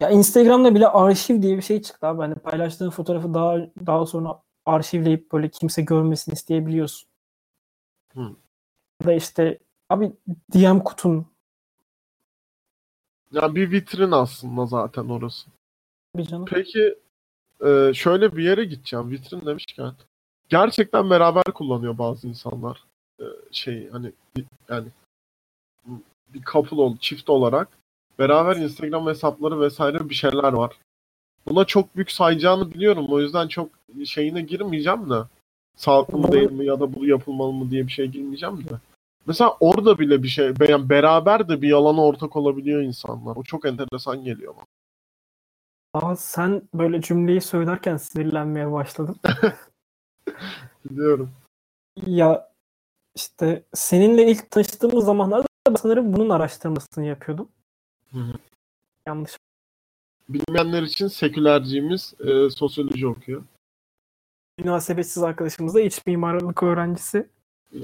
ya 0.00 0.10
Instagram'da 0.10 0.74
bile 0.74 0.88
arşiv 0.88 1.42
diye 1.42 1.56
bir 1.56 1.62
şey 1.62 1.82
çıktı 1.82 2.06
abi. 2.06 2.20
Hani 2.20 2.34
paylaştığın 2.34 2.90
fotoğrafı 2.90 3.34
daha 3.34 3.56
daha 3.86 4.06
sonra 4.06 4.42
arşivleyip 4.66 5.32
böyle 5.32 5.48
kimse 5.48 5.82
görmesin 5.82 6.32
isteyebiliyorsun. 6.32 7.08
Hı. 8.14 8.36
Ya 9.00 9.06
da 9.06 9.12
işte 9.12 9.58
abi 9.88 10.12
DM 10.54 10.78
kutun. 10.78 11.26
Ya 13.32 13.54
bir 13.54 13.70
vitrin 13.70 14.10
aslında 14.10 14.66
zaten 14.66 15.08
orası. 15.08 15.50
Bir 16.16 16.24
canım. 16.24 16.44
Peki 16.44 16.98
e, 17.66 17.92
şöyle 17.94 18.36
bir 18.36 18.44
yere 18.44 18.64
gideceğim 18.64 19.10
vitrin 19.10 19.46
demişken. 19.46 19.92
Gerçekten 20.48 21.10
beraber 21.10 21.44
kullanıyor 21.44 21.98
bazı 21.98 22.28
insanlar. 22.28 22.84
E, 23.20 23.24
şey 23.52 23.90
hani 23.90 24.12
yani 24.68 24.88
bir 26.34 26.42
couple 26.42 26.76
ol, 26.76 26.96
çift 26.96 27.30
olarak 27.30 27.68
beraber 28.18 28.56
Instagram 28.56 29.06
hesapları 29.06 29.60
vesaire 29.60 30.08
bir 30.08 30.14
şeyler 30.14 30.52
var. 30.52 30.76
Buna 31.48 31.64
çok 31.64 31.96
büyük 31.96 32.10
sayacağını 32.10 32.74
biliyorum. 32.74 33.06
O 33.08 33.20
yüzden 33.20 33.48
çok 33.48 33.68
şeyine 34.04 34.40
girmeyeceğim 34.40 35.10
de. 35.10 35.22
Sağlıklı 35.76 36.18
mı 36.18 36.32
değil 36.32 36.52
mi 36.52 36.64
ya 36.66 36.80
da 36.80 36.94
bu 36.94 37.06
yapılmalı 37.06 37.52
mı 37.52 37.70
diye 37.70 37.86
bir 37.86 37.92
şey 37.92 38.06
girmeyeceğim 38.06 38.64
de. 38.64 38.80
Mesela 39.26 39.56
orada 39.60 39.98
bile 39.98 40.22
bir 40.22 40.28
şey, 40.28 40.52
yani 40.68 40.88
beraber 40.88 41.48
de 41.48 41.62
bir 41.62 41.68
yalana 41.68 42.04
ortak 42.04 42.36
olabiliyor 42.36 42.82
insanlar. 42.82 43.36
O 43.36 43.42
çok 43.42 43.64
enteresan 43.64 44.24
geliyor 44.24 44.54
bana. 44.56 44.66
Aa, 45.94 46.16
sen 46.16 46.62
böyle 46.74 47.00
cümleyi 47.00 47.40
söylerken 47.40 47.96
sinirlenmeye 47.96 48.72
başladın. 48.72 49.16
Biliyorum. 50.84 51.30
Ya 52.06 52.52
işte 53.14 53.64
seninle 53.74 54.30
ilk 54.30 54.50
tanıştığımız 54.50 55.04
zamanlarda 55.04 55.46
sanırım 55.76 56.12
bunun 56.12 56.30
araştırmasını 56.30 57.04
yapıyordum. 57.04 57.48
Hı 58.12 58.18
hı. 58.18 58.32
Yanlış. 59.06 59.36
Bilmeyenler 60.28 60.82
için 60.82 61.08
sekülerciğimiz 61.08 62.14
e, 62.20 62.50
sosyoloji 62.50 63.06
okuyor. 63.06 63.44
Münasebetsiz 64.58 65.22
arkadaşımız 65.22 65.74
da 65.74 65.80
iç 65.80 66.06
mimarlık 66.06 66.62
öğrencisi. 66.62 67.28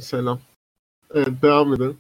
Selam. 0.01 0.41
Evet 1.15 1.43
devam 1.43 1.75
edelim. 1.75 1.99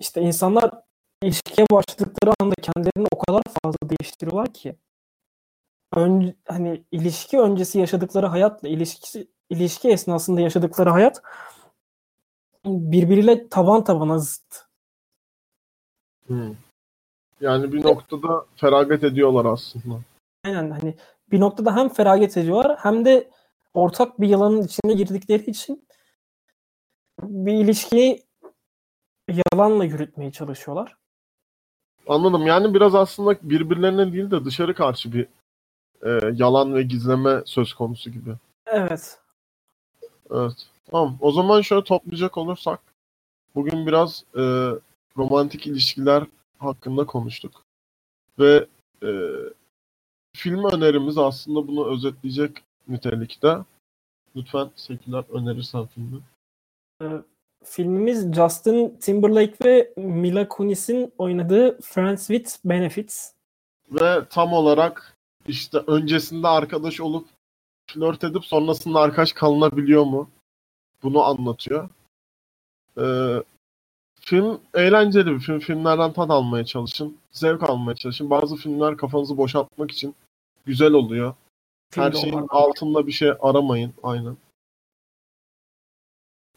İşte 0.00 0.20
insanlar 0.20 0.82
ilişkiye 1.22 1.66
başladıkları 1.70 2.34
anda 2.40 2.54
kendilerini 2.54 3.08
o 3.10 3.18
kadar 3.18 3.42
fazla 3.62 3.78
değiştiriyorlar 3.90 4.54
ki. 4.54 4.76
Ön, 5.96 6.34
hani 6.48 6.84
ilişki 6.92 7.40
öncesi 7.40 7.78
yaşadıkları 7.78 8.26
hayatla 8.26 8.68
ilişkisi 8.68 9.28
ilişki 9.50 9.88
esnasında 9.88 10.40
yaşadıkları 10.40 10.90
hayat 10.90 11.22
birbiriyle 12.64 13.48
taban 13.48 13.84
tabana 13.84 14.18
zıt. 14.18 14.66
Hmm. 16.26 16.54
Yani 17.40 17.72
bir 17.72 17.84
noktada 17.84 18.46
feragat 18.56 19.04
ediyorlar 19.04 19.44
aslında. 19.44 19.94
Aynen 20.44 20.70
hani 20.70 20.94
bir 21.30 21.40
noktada 21.40 21.76
hem 21.76 21.88
feragat 21.88 22.36
ediyorlar 22.36 22.78
hem 22.78 23.04
de 23.04 23.30
ortak 23.74 24.20
bir 24.20 24.28
yalanın 24.28 24.62
içine 24.62 24.94
girdikleri 24.94 25.50
için 25.50 25.88
bir 27.22 27.52
ilişkiyi 27.52 28.22
yalanla 29.52 29.84
yürütmeye 29.84 30.32
çalışıyorlar. 30.32 30.96
Anladım. 32.08 32.46
Yani 32.46 32.74
biraz 32.74 32.94
aslında 32.94 33.36
birbirlerine 33.42 34.12
değil 34.12 34.30
de 34.30 34.44
dışarı 34.44 34.74
karşı 34.74 35.12
bir 35.12 35.26
e, 36.02 36.32
yalan 36.34 36.74
ve 36.74 36.82
gizleme 36.82 37.42
söz 37.44 37.74
konusu 37.74 38.10
gibi. 38.10 38.34
Evet. 38.66 39.18
Evet. 40.30 40.66
Tamam. 40.90 41.18
O 41.20 41.32
zaman 41.32 41.60
şöyle 41.60 41.84
toplayacak 41.84 42.38
olursak 42.38 42.80
bugün 43.54 43.86
biraz 43.86 44.24
e, 44.36 44.42
romantik 45.16 45.66
ilişkiler 45.66 46.24
hakkında 46.60 47.06
konuştuk. 47.06 47.62
Ve 48.38 48.66
e, 49.02 49.10
film 50.36 50.64
önerimiz 50.64 51.18
aslında 51.18 51.68
bunu 51.68 51.92
özetleyecek 51.92 52.62
nitelikte. 52.88 53.58
Lütfen 54.36 54.70
seküler 54.76 55.24
önerirsen 55.30 55.86
filmi. 55.86 56.20
Ee, 57.02 57.06
filmimiz 57.64 58.32
Justin 58.32 58.96
Timberlake 59.00 59.64
ve 59.64 59.92
Mila 59.96 60.48
Kunis'in 60.48 61.12
oynadığı 61.18 61.80
Friends 61.80 62.26
with 62.26 62.56
Benefits. 62.64 63.32
Ve 63.90 64.24
tam 64.30 64.52
olarak 64.52 65.16
işte 65.46 65.78
öncesinde 65.78 66.48
arkadaş 66.48 67.00
olup 67.00 67.28
flört 67.86 68.24
edip 68.24 68.44
sonrasında 68.44 69.00
arkadaş 69.00 69.32
kalınabiliyor 69.32 70.04
mu? 70.04 70.30
Bunu 71.02 71.22
anlatıyor. 71.22 71.88
Ee, 72.98 73.42
film 74.30 74.60
eğlenceli 74.74 75.26
bir 75.26 75.40
film. 75.40 75.58
Filmlerden 75.58 76.12
tad 76.12 76.30
almaya 76.30 76.64
çalışın. 76.64 77.16
Zevk 77.32 77.62
almaya 77.62 77.94
çalışın. 77.96 78.30
Bazı 78.30 78.56
filmler 78.56 78.96
kafanızı 78.96 79.36
boşaltmak 79.36 79.90
için 79.90 80.14
güzel 80.66 80.92
oluyor. 80.92 81.34
Her 81.94 82.12
Film 82.12 82.20
şeyin 82.20 82.34
olmak. 82.34 82.54
altında 82.54 83.06
bir 83.06 83.12
şey 83.12 83.30
aramayın. 83.40 83.92
Aynen. 84.02 84.36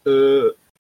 Ee, 0.08 0.12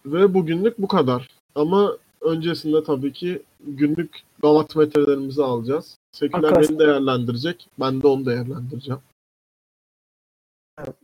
ve 0.05 0.33
bugünlük 0.33 0.77
bu 0.81 0.87
kadar. 0.87 1.29
Ama 1.55 1.97
öncesinde 2.21 2.83
tabii 2.83 3.13
ki 3.13 3.43
günlük 3.67 4.23
gavat 4.41 4.75
metrelerimizi 4.75 5.43
alacağız. 5.43 5.97
Seküler 6.11 6.43
Arkadaşlar- 6.43 6.69
beni 6.69 6.79
değerlendirecek. 6.87 7.67
Ben 7.79 8.01
de 8.01 8.07
onu 8.07 8.25
değerlendireceğim. 8.25 9.01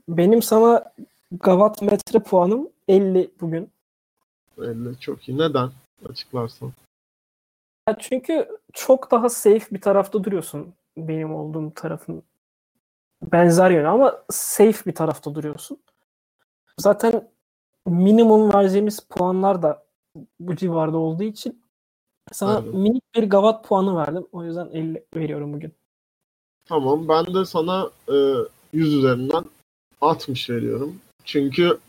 Benim 0.10 0.42
sana 0.42 0.92
Gavat 1.32 1.82
metre 1.82 2.20
puanım 2.20 2.70
50 2.88 3.30
bugün. 3.42 3.70
50 4.64 5.00
çok 5.00 5.30
iyi. 5.30 5.38
Neden? 5.38 5.70
Açıklarsan. 6.10 6.72
Ya 7.90 7.98
çünkü 8.00 8.48
çok 8.74 9.12
daha 9.12 9.30
safe 9.30 9.66
bir 9.72 9.82
tarafta 9.82 10.24
duruyorsun 10.24 10.74
benim 10.98 11.36
olduğum 11.36 11.74
tarafın 11.76 12.24
benzer 13.22 13.72
yönü 13.72 13.88
ama 13.88 14.24
safe 14.30 14.86
bir 14.86 14.96
tarafta 14.96 15.36
duruyorsun. 15.36 15.78
Zaten 16.80 17.30
minimum 17.86 18.54
vereceğimiz 18.54 19.00
puanlar 19.00 19.62
da 19.62 19.84
bu 20.40 20.56
civarda 20.56 20.98
olduğu 20.98 21.24
için 21.24 21.62
sana 22.32 22.58
Aynen. 22.58 22.76
minik 22.76 23.04
bir 23.16 23.30
gavat 23.30 23.68
puanı 23.68 23.96
verdim. 23.96 24.28
O 24.32 24.44
yüzden 24.44 24.70
50 24.74 25.06
veriyorum 25.16 25.54
bugün. 25.54 25.74
Tamam. 26.66 27.08
Ben 27.10 27.34
de 27.34 27.46
sana 27.46 27.90
e, 28.08 28.16
100 28.74 28.94
üzerinden 28.94 29.46
60 30.02 30.50
veriyorum. 30.50 30.96
Çünkü 31.26 31.80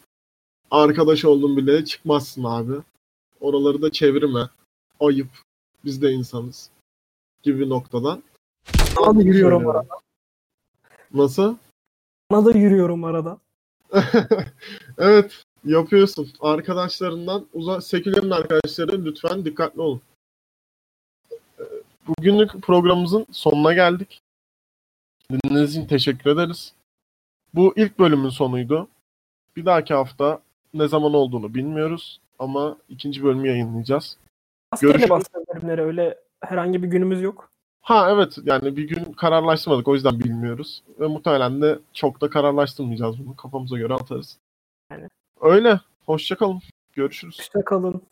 arkadaş 0.71 1.25
olduğun 1.25 1.57
bile 1.57 1.85
çıkmazsın 1.85 2.45
abi. 2.45 2.73
Oraları 3.41 3.83
da 3.83 3.93
çevirme. 3.93 4.49
Ayıp. 5.01 5.29
Biz 5.85 6.03
de 6.03 6.13
insanız. 6.13 6.71
Gibi 7.43 7.69
noktadan. 7.69 8.23
Sana 8.95 9.19
da 9.19 9.23
yürüyorum 9.23 9.69
arada. 9.69 9.99
Nasıl? 11.15 11.57
Sana 12.31 12.45
da 12.45 12.59
yürüyorum 12.59 13.05
arada. 13.05 13.39
evet. 14.99 15.43
Yapıyorsun. 15.65 16.33
Arkadaşlarından 16.41 17.47
uzak 17.55 17.85
sekülerin 17.85 18.31
arkadaşları 18.31 19.05
lütfen 19.05 19.45
dikkatli 19.45 19.81
olun. 19.81 20.01
Bugünlük 22.07 22.63
programımızın 22.63 23.27
sonuna 23.33 23.73
geldik. 23.73 24.21
Dinlediğiniz 25.31 25.71
için 25.71 25.87
teşekkür 25.87 26.31
ederiz. 26.31 26.73
Bu 27.55 27.73
ilk 27.77 27.99
bölümün 27.99 28.29
sonuydu. 28.29 28.89
Bir 29.57 29.67
dahaki 29.67 29.95
hafta 29.95 30.41
ne 30.75 30.89
zaman 30.89 31.15
olduğunu 31.15 31.55
bilmiyoruz 31.55 32.21
ama 32.39 32.77
ikinci 32.89 33.25
bölümü 33.25 33.49
yayınlayacağız. 33.49 34.17
Görüşürüz. 34.81 35.11
bastığım 35.11 35.45
bölümlere 35.55 35.83
öyle 35.83 36.19
herhangi 36.41 36.83
bir 36.83 36.89
günümüz 36.89 37.23
yok. 37.23 37.51
Ha 37.83 38.11
evet 38.11 38.39
yani 38.45 38.77
bir 38.77 38.89
gün 38.89 39.13
kararlaştırmadık 39.13 39.89
o 39.89 39.95
yüzden 39.95 40.21
bilmiyoruz. 40.21 40.83
Ve 41.01 41.07
muhtemelen 41.07 41.63
de 41.63 41.79
çok 41.93 42.21
da 42.21 42.31
kararlaştırmayacağız 42.31 43.19
bunu. 43.19 43.37
Kafamıza 43.37 43.79
göre 43.79 43.95
atarız. 43.95 44.39
Yani. 44.91 45.09
Öyle. 45.41 45.81
Hoşçakalın. 46.07 46.61
Görüşürüz. 46.93 47.39
Hoşça 47.39 47.65
kalın. 47.65 48.03